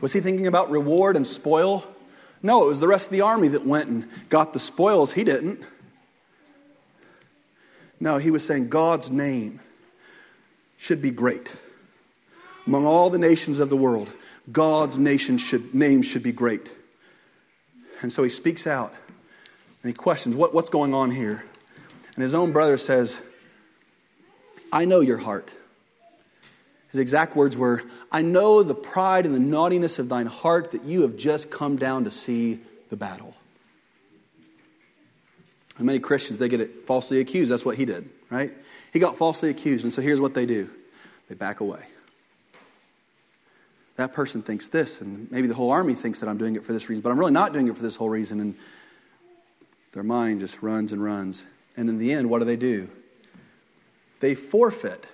[0.00, 1.84] Was he thinking about reward and spoil?
[2.44, 5.12] No, it was the rest of the army that went and got the spoils.
[5.12, 5.64] He didn't.
[7.98, 9.60] No, he was saying God's name
[10.76, 11.52] should be great.
[12.66, 14.12] Among all the nations of the world,
[14.52, 16.70] God's nation should, name should be great.
[18.00, 18.94] And so he speaks out
[19.84, 21.44] and he questions what, what's going on here.
[22.14, 23.18] And his own brother says,
[24.72, 25.50] I know your heart.
[26.90, 30.84] His exact words were, I know the pride and the naughtiness of thine heart that
[30.84, 33.34] you have just come down to see the battle.
[35.76, 37.52] And many Christians, they get it falsely accused.
[37.52, 38.54] That's what he did, right?
[38.90, 39.84] He got falsely accused.
[39.84, 40.70] And so here's what they do
[41.28, 41.84] they back away.
[43.96, 46.72] That person thinks this, and maybe the whole army thinks that I'm doing it for
[46.72, 48.40] this reason, but I'm really not doing it for this whole reason.
[48.40, 48.54] And
[49.94, 51.44] their mind just runs and runs.
[51.76, 52.88] And in the end, what do they do?
[54.20, 55.06] They forfeit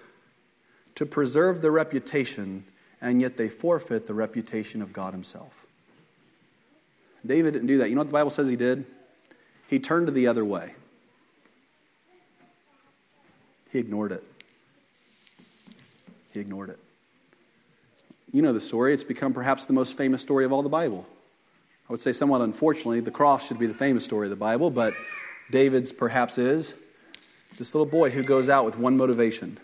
[0.95, 2.64] to preserve the reputation,
[3.01, 5.66] and yet they forfeit the reputation of God Himself.
[7.24, 7.91] David didn't do that.
[7.91, 8.87] You know what the Bible says he did?
[9.68, 10.74] He turned to the other way,
[13.70, 14.24] he ignored it.
[16.33, 16.78] He ignored it.
[18.33, 18.95] You know the story.
[18.95, 21.07] It's become perhaps the most famous story of all the Bible.
[21.91, 24.70] I would say, somewhat unfortunately, the cross should be the famous story of the Bible,
[24.70, 24.95] but
[25.51, 26.76] David's perhaps is.
[27.59, 29.59] This little boy who goes out with one motivation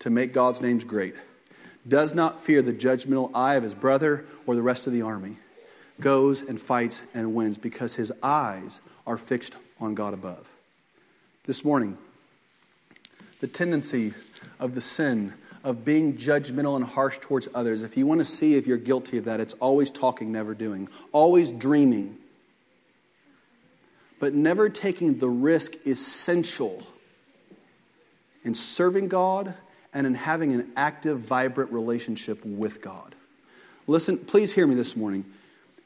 [0.00, 1.14] to make God's names great,
[1.88, 5.38] does not fear the judgmental eye of his brother or the rest of the army,
[5.98, 10.46] goes and fights and wins because his eyes are fixed on God above.
[11.44, 11.96] This morning,
[13.40, 14.12] the tendency
[14.60, 15.32] of the sin
[15.64, 19.18] of being judgmental and harsh towards others, if you want to see if you're guilty
[19.18, 22.16] of that, it's always talking, never doing, always dreaming,
[24.18, 26.82] but never taking the risk essential
[28.44, 29.54] in serving God
[29.94, 33.14] and in having an active, vibrant relationship with God.
[33.86, 35.24] Listen, please hear me this morning.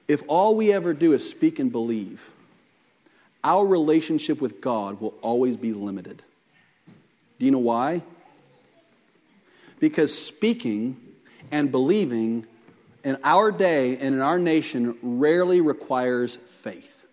[0.09, 2.31] If all we ever do is speak and believe,
[3.43, 6.23] our relationship with God will always be limited.
[7.39, 8.03] Do you know why?
[9.79, 10.97] Because speaking
[11.51, 12.47] and believing
[13.05, 17.07] in our day and in our nation rarely requires faith.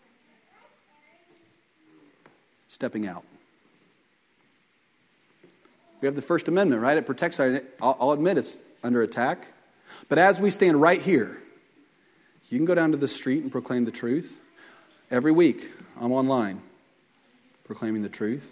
[2.68, 3.24] Stepping out.
[6.02, 6.98] We have the First Amendment, right?
[6.98, 7.62] It protects our.
[7.82, 9.48] I'll, admit it's under attack.
[10.10, 11.42] But as we stand right here,
[12.50, 14.42] you can go down to the street and proclaim the truth.
[15.12, 15.70] Every week,
[16.02, 16.62] I'm online
[17.64, 18.52] proclaiming the truth.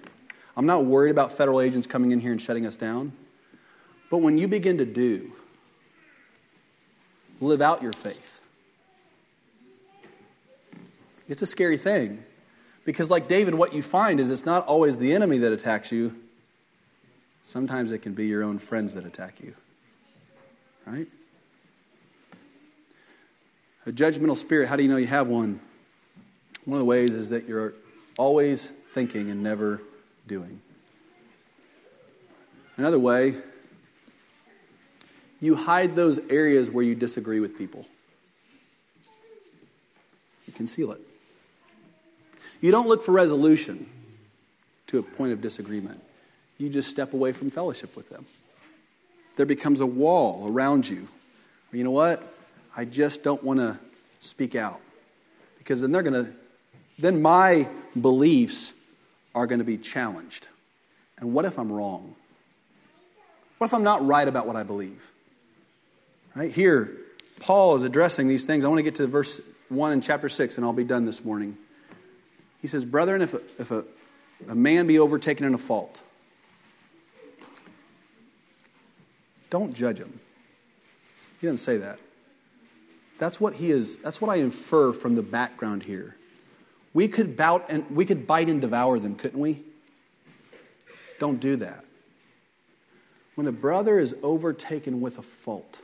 [0.55, 3.11] I'm not worried about federal agents coming in here and shutting us down.
[4.11, 5.31] But when you begin to do,
[7.39, 8.41] live out your faith,
[11.27, 12.23] it's a scary thing.
[12.83, 16.15] Because, like David, what you find is it's not always the enemy that attacks you,
[17.41, 19.55] sometimes it can be your own friends that attack you.
[20.85, 21.07] Right?
[23.85, 25.61] A judgmental spirit, how do you know you have one?
[26.65, 27.75] One of the ways is that you're
[28.17, 29.81] always thinking and never
[30.27, 30.61] doing.
[32.77, 33.35] Another way,
[35.41, 37.85] you hide those areas where you disagree with people.
[40.47, 41.01] You conceal it.
[42.61, 43.89] You don't look for resolution
[44.87, 45.99] to a point of disagreement.
[46.59, 48.25] You just step away from fellowship with them.
[49.35, 51.07] There becomes a wall around you.
[51.71, 52.21] You know what?
[52.77, 53.79] I just don't want to
[54.19, 54.79] speak out.
[55.57, 56.31] Because then they're going to,
[56.99, 57.67] then my
[57.99, 58.73] beliefs
[59.33, 60.47] are going to be challenged.
[61.17, 62.15] And what if I'm wrong?
[63.57, 65.11] What if I'm not right about what I believe?
[66.35, 66.97] Right here,
[67.39, 68.63] Paul is addressing these things.
[68.63, 71.25] I want to get to verse 1 in chapter 6, and I'll be done this
[71.25, 71.57] morning.
[72.61, 73.83] He says, Brethren, if a, if a,
[74.47, 75.99] a man be overtaken in a fault,
[79.49, 80.19] don't judge him.
[81.41, 81.99] He doesn't say that.
[83.17, 86.15] That's what he is, that's what I infer from the background here.
[86.93, 89.63] We could bout and we could bite and devour them, couldn't we?
[91.19, 91.85] Don't do that.
[93.35, 95.81] When a brother is overtaken with a fault,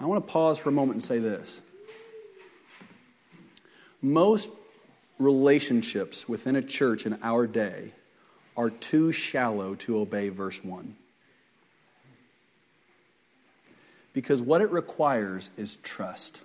[0.00, 1.60] I want to pause for a moment and say this.
[4.00, 4.50] Most
[5.18, 7.92] relationships within a church in our day
[8.56, 10.96] are too shallow to obey verse 1.
[14.12, 16.40] Because what it requires is trust.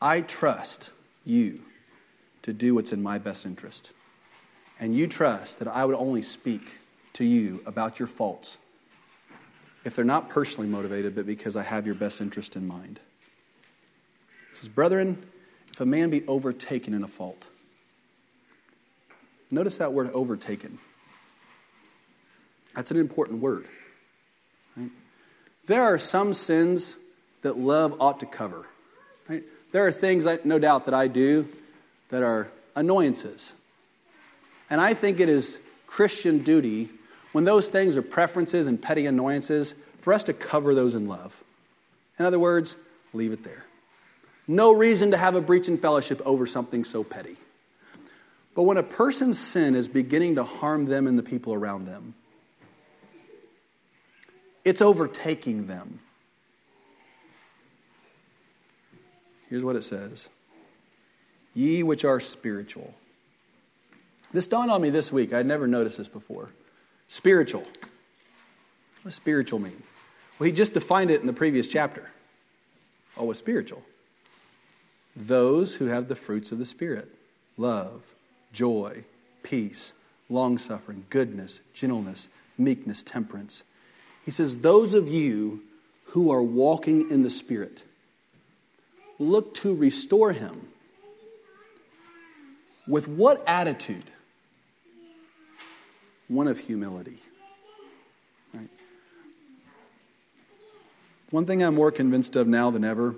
[0.00, 0.90] I trust
[1.24, 1.60] you
[2.42, 3.92] to do what's in my best interest.
[4.80, 6.80] And you trust that I would only speak
[7.14, 8.58] to you about your faults
[9.84, 13.00] if they're not personally motivated, but because I have your best interest in mind.
[14.50, 15.24] It says, Brethren,
[15.72, 17.44] if a man be overtaken in a fault,
[19.50, 20.78] notice that word overtaken.
[22.74, 23.66] That's an important word.
[24.76, 24.90] Right?
[25.66, 26.96] There are some sins
[27.42, 28.66] that love ought to cover.
[29.28, 29.42] Right?
[29.72, 31.48] There are things, I, no doubt, that I do
[32.08, 33.54] that are annoyances.
[34.70, 36.88] And I think it is Christian duty,
[37.32, 41.42] when those things are preferences and petty annoyances, for us to cover those in love.
[42.18, 42.76] In other words,
[43.12, 43.64] leave it there.
[44.48, 47.36] No reason to have a breach in fellowship over something so petty.
[48.54, 52.14] But when a person's sin is beginning to harm them and the people around them,
[54.64, 56.00] it's overtaking them.
[59.48, 60.28] Here's what it says
[61.54, 62.94] Ye which are spiritual.
[64.32, 65.32] This dawned on me this week.
[65.32, 66.50] I'd never noticed this before.
[67.12, 67.60] Spiritual.
[67.60, 69.82] What does spiritual mean?
[70.38, 72.10] Well, he just defined it in the previous chapter.
[73.18, 73.82] Oh, what's spiritual?
[75.14, 77.10] Those who have the fruits of the Spirit
[77.58, 78.14] love,
[78.54, 79.04] joy,
[79.42, 79.92] peace,
[80.30, 83.62] long suffering, goodness, gentleness, meekness, temperance.
[84.24, 85.60] He says, Those of you
[86.06, 87.82] who are walking in the Spirit,
[89.18, 90.66] look to restore him.
[92.88, 94.06] With what attitude?
[96.32, 97.18] One of humility.
[98.54, 98.68] Right?
[101.30, 103.14] One thing I'm more convinced of now than ever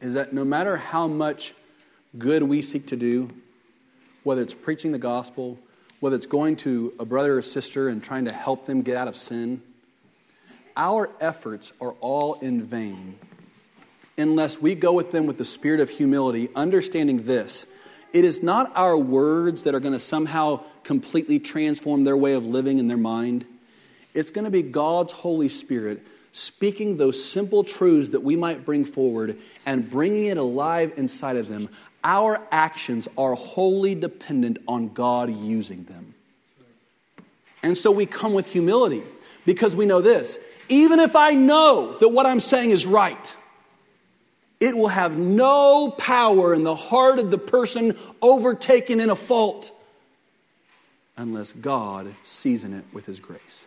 [0.00, 1.52] is that no matter how much
[2.16, 3.28] good we seek to do,
[4.22, 5.58] whether it's preaching the gospel,
[6.00, 9.06] whether it's going to a brother or sister and trying to help them get out
[9.06, 9.60] of sin,
[10.78, 13.18] our efforts are all in vain
[14.16, 17.66] unless we go with them with the spirit of humility, understanding this.
[18.12, 22.44] It is not our words that are going to somehow completely transform their way of
[22.44, 23.44] living in their mind.
[24.14, 26.02] It's going to be God's Holy Spirit
[26.32, 29.36] speaking those simple truths that we might bring forward
[29.66, 31.68] and bringing it alive inside of them,
[32.04, 36.14] our actions are wholly dependent on God using them.
[37.62, 39.02] And so we come with humility
[39.44, 40.38] because we know this
[40.68, 43.36] even if I know that what I'm saying is right,
[44.60, 49.70] it will have no power in the heart of the person overtaken in a fault
[51.16, 53.66] unless God season it with his grace.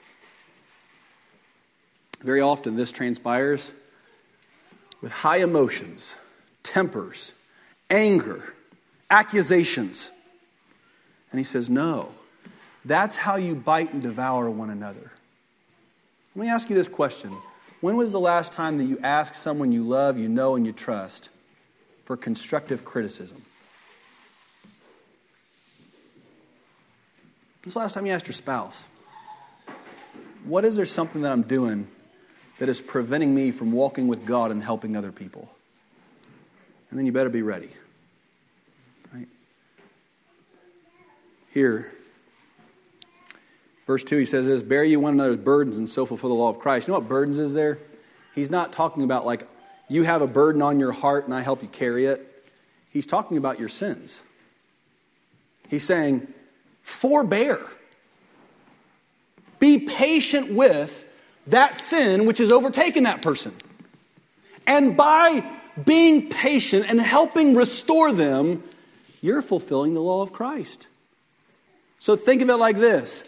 [2.21, 3.71] Very often, this transpires
[5.01, 6.15] with high emotions,
[6.61, 7.33] tempers,
[7.89, 8.53] anger,
[9.09, 10.09] accusations.
[11.31, 12.11] And he says, No,
[12.85, 15.11] That's how you bite and devour one another.
[16.35, 17.35] Let me ask you this question
[17.83, 20.71] When was the last time that you asked someone you love, you know, and you
[20.71, 21.27] trust
[22.05, 23.43] for constructive criticism?
[27.61, 28.87] When's the last time you asked your spouse?
[30.45, 31.89] What is there something that I'm doing
[32.59, 35.53] that is preventing me from walking with God and helping other people?
[36.89, 37.71] And then you better be ready.
[39.13, 39.27] Right?
[41.49, 41.91] Here,
[43.85, 46.49] verse 2, he says this Bear you one another's burdens and so fulfill the law
[46.49, 46.87] of Christ.
[46.87, 47.79] You know what burdens is there?
[48.33, 49.47] He's not talking about like
[49.87, 52.29] you have a burden on your heart and I help you carry it.
[52.89, 54.21] He's talking about your sins.
[55.67, 56.31] He's saying,
[56.81, 57.59] forbear.
[59.59, 61.05] Be patient with
[61.47, 63.53] that sin which has overtaken that person.
[64.67, 65.43] And by
[65.83, 68.63] being patient and helping restore them,
[69.21, 70.87] you're fulfilling the law of Christ.
[71.99, 73.23] So think of it like this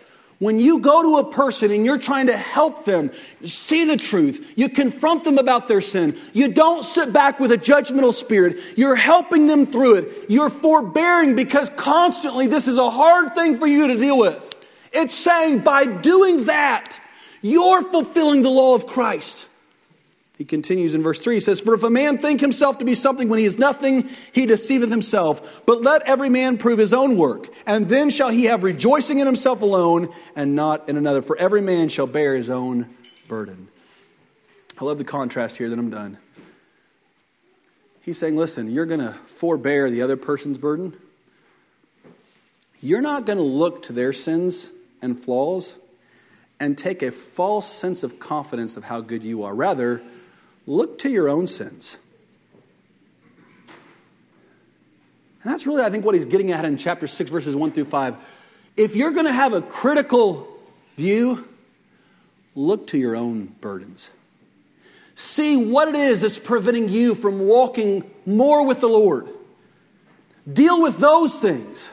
[0.45, 3.09] when you go to a person and you're trying to help them
[3.43, 6.15] see the truth, you confront them about their sin.
[6.33, 8.59] You don't sit back with a judgmental spirit.
[8.77, 10.29] You're helping them through it.
[10.29, 14.55] You're forbearing because constantly this is a hard thing for you to deal with.
[14.93, 16.99] It's saying by doing that,
[17.41, 19.49] you're fulfilling the law of Christ.
[20.37, 21.35] He continues in verse 3.
[21.35, 24.09] He says, For if a man think himself to be something when he is nothing,
[24.33, 25.63] he deceiveth himself.
[25.65, 29.25] But let every man prove his own work, and then shall he have rejoicing in
[29.25, 31.21] himself alone and not in another.
[31.21, 32.93] For every man shall bear his own
[33.29, 33.69] burden.
[34.77, 36.17] I love the contrast here, then I'm done.
[38.01, 40.97] He's saying, Listen, you're going to forbear the other person's burden.
[42.81, 44.71] You're not going to look to their sins
[45.01, 45.77] and flaws
[46.59, 49.55] and take a false sense of confidence of how good you are.
[49.55, 50.01] Rather,
[50.67, 51.97] look to your own sins.
[55.43, 57.85] And that's really, I think, what he's getting at in chapter 6, verses 1 through
[57.85, 58.15] 5.
[58.75, 60.47] If you're going to have a critical
[60.95, 61.47] view,
[62.55, 64.09] look to your own burdens.
[65.13, 69.27] See what it is that's preventing you from walking more with the Lord.
[70.51, 71.91] Deal with those things.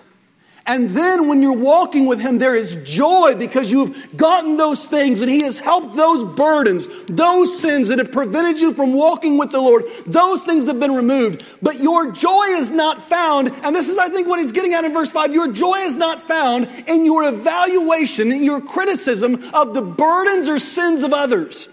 [0.64, 5.20] And then when you're walking with Him, there is joy because you've gotten those things
[5.20, 9.50] and He has helped those burdens, those sins that have prevented you from walking with
[9.50, 9.84] the Lord.
[10.06, 11.44] Those things have been removed.
[11.62, 14.84] But your joy is not found, and this is, I think, what He's getting at
[14.84, 15.34] in verse 5.
[15.34, 20.60] Your joy is not found in your evaluation, in your criticism of the burdens or
[20.60, 21.68] sins of others.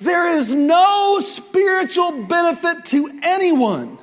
[0.00, 3.98] There is no spiritual benefit to anyone.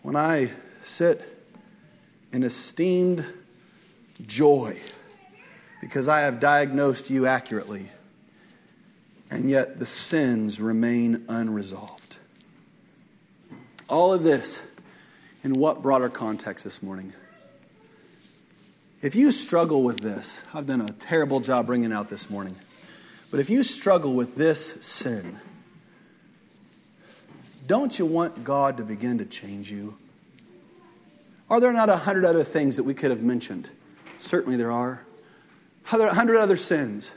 [0.00, 0.50] When I
[0.84, 1.46] sit
[2.32, 3.24] in esteemed
[4.26, 4.78] joy
[5.80, 7.90] because I have diagnosed you accurately,
[9.30, 12.18] and yet the sins remain unresolved.
[13.88, 14.60] All of this
[15.42, 17.12] in what broader context this morning?
[19.02, 22.56] If you struggle with this, I've done a terrible job bringing out this morning,
[23.30, 25.38] but if you struggle with this sin,
[27.66, 29.98] don't you want God to begin to change you?
[31.54, 33.68] Are there not a hundred other things that we could have mentioned?
[34.18, 35.06] Certainly there are.
[35.92, 37.12] Are there a hundred other sins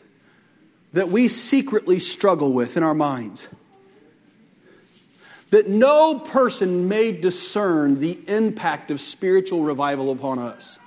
[0.93, 3.47] that we secretly struggle with in our minds?
[5.49, 10.77] That no person may discern the impact of spiritual revival upon us.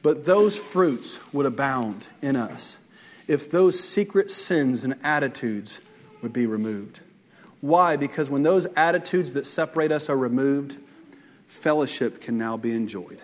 [0.00, 2.76] But those fruits would abound in us
[3.26, 5.80] if those secret sins and attitudes
[6.22, 7.00] would be removed.
[7.62, 7.96] Why?
[7.96, 10.78] Because when those attitudes that separate us are removed,
[11.56, 13.20] fellowship can now be enjoyed.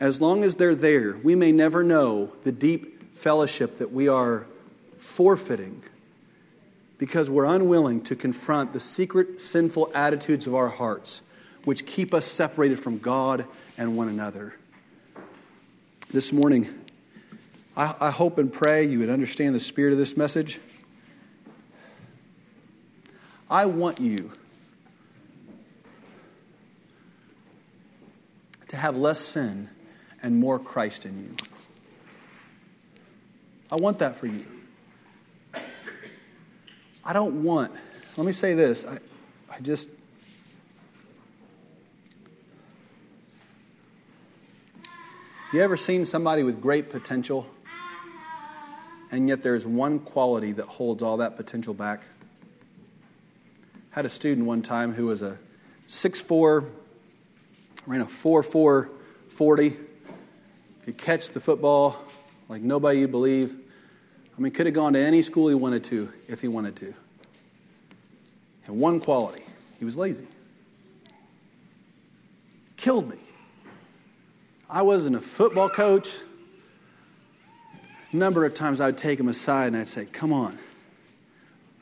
[0.00, 4.46] As long as they're there, we may never know the deep fellowship that we are
[4.98, 5.82] forfeiting
[6.98, 11.20] because we're unwilling to confront the secret sinful attitudes of our hearts,
[11.64, 13.44] which keep us separated from God
[13.76, 14.54] and one another.
[16.12, 16.68] This morning,
[17.76, 20.60] I, I hope and pray you would understand the spirit of this message.
[23.50, 24.32] I want you
[28.72, 29.68] to have less sin
[30.22, 31.36] and more Christ in you.
[33.70, 34.44] I want that for you.
[37.04, 37.72] I don't want,
[38.16, 38.84] let me say this.
[38.84, 38.98] I,
[39.48, 39.88] I just,
[45.52, 47.46] you ever seen somebody with great potential
[49.12, 52.02] and yet there's one quality that holds all that potential back?
[53.92, 55.38] had a student one time who was a
[55.86, 56.66] 6'4,
[57.86, 58.90] ran a 4 4
[59.28, 59.76] 40.
[60.84, 61.96] Could catch the football
[62.48, 63.54] like nobody you believe.
[64.36, 66.94] I mean, could have gone to any school he wanted to if he wanted to.
[68.66, 69.42] And one quality
[69.78, 70.26] he was lazy.
[72.76, 73.18] Killed me.
[74.68, 76.12] I wasn't a football coach.
[78.12, 80.58] A number of times I would take him aside and I'd say, Come on,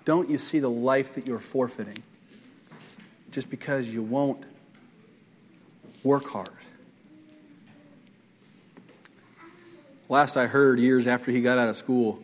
[0.05, 2.03] don't you see the life that you're forfeiting
[3.31, 4.45] just because you won't
[6.03, 6.49] work hard?
[10.09, 12.23] Last I heard, years after he got out of school,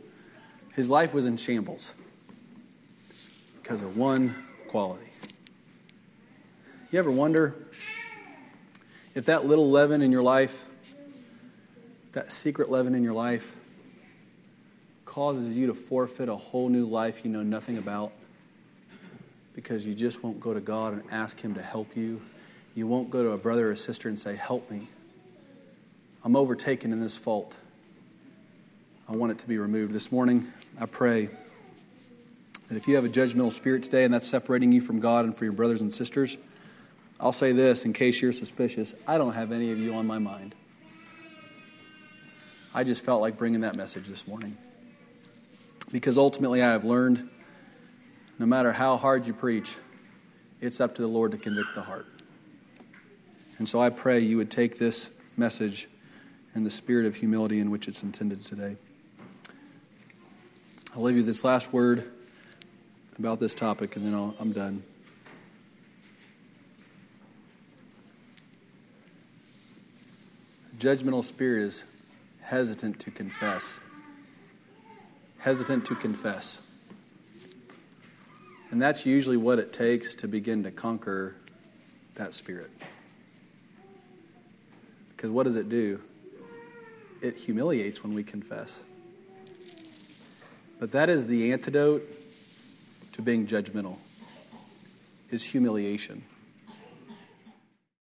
[0.75, 1.95] his life was in shambles
[3.63, 4.35] because of one
[4.69, 5.11] quality.
[6.91, 7.55] You ever wonder
[9.15, 10.65] if that little leaven in your life,
[12.13, 13.55] that secret leaven in your life,
[15.05, 18.13] causes you to forfeit a whole new life you know nothing about
[19.55, 22.21] because you just won't go to God and ask Him to help you?
[22.77, 24.87] You won't go to a brother or sister and say, Help me.
[26.23, 27.57] I'm overtaken in this fault.
[29.09, 29.93] I want it to be removed.
[29.93, 30.47] This morning,
[30.79, 31.31] I pray
[32.69, 35.35] that if you have a judgmental spirit today and that's separating you from God and
[35.35, 36.37] for your brothers and sisters,
[37.19, 40.19] I'll say this in case you're suspicious I don't have any of you on my
[40.19, 40.55] mind.
[42.75, 44.55] I just felt like bringing that message this morning.
[45.91, 47.31] Because ultimately, I have learned
[48.39, 49.75] no matter how hard you preach,
[50.61, 52.07] it's up to the Lord to convict the heart.
[53.59, 55.89] And so I pray you would take this message
[56.55, 58.77] in the spirit of humility in which it's intended today.
[60.95, 62.11] I'll leave you this last word
[63.19, 64.83] about this topic, and then I'll, I'm done.
[70.79, 71.85] judgmental spirit is
[72.41, 73.81] hesitant to confess.
[75.39, 76.61] Hesitant to confess.
[78.71, 81.37] And that's usually what it takes to begin to conquer
[82.17, 82.71] that spirit.
[85.17, 86.01] Because what does it do?
[87.23, 88.85] It humiliates when we confess.
[90.79, 92.05] But that is the antidote
[93.13, 93.97] to being judgmental
[95.31, 96.23] is humiliation.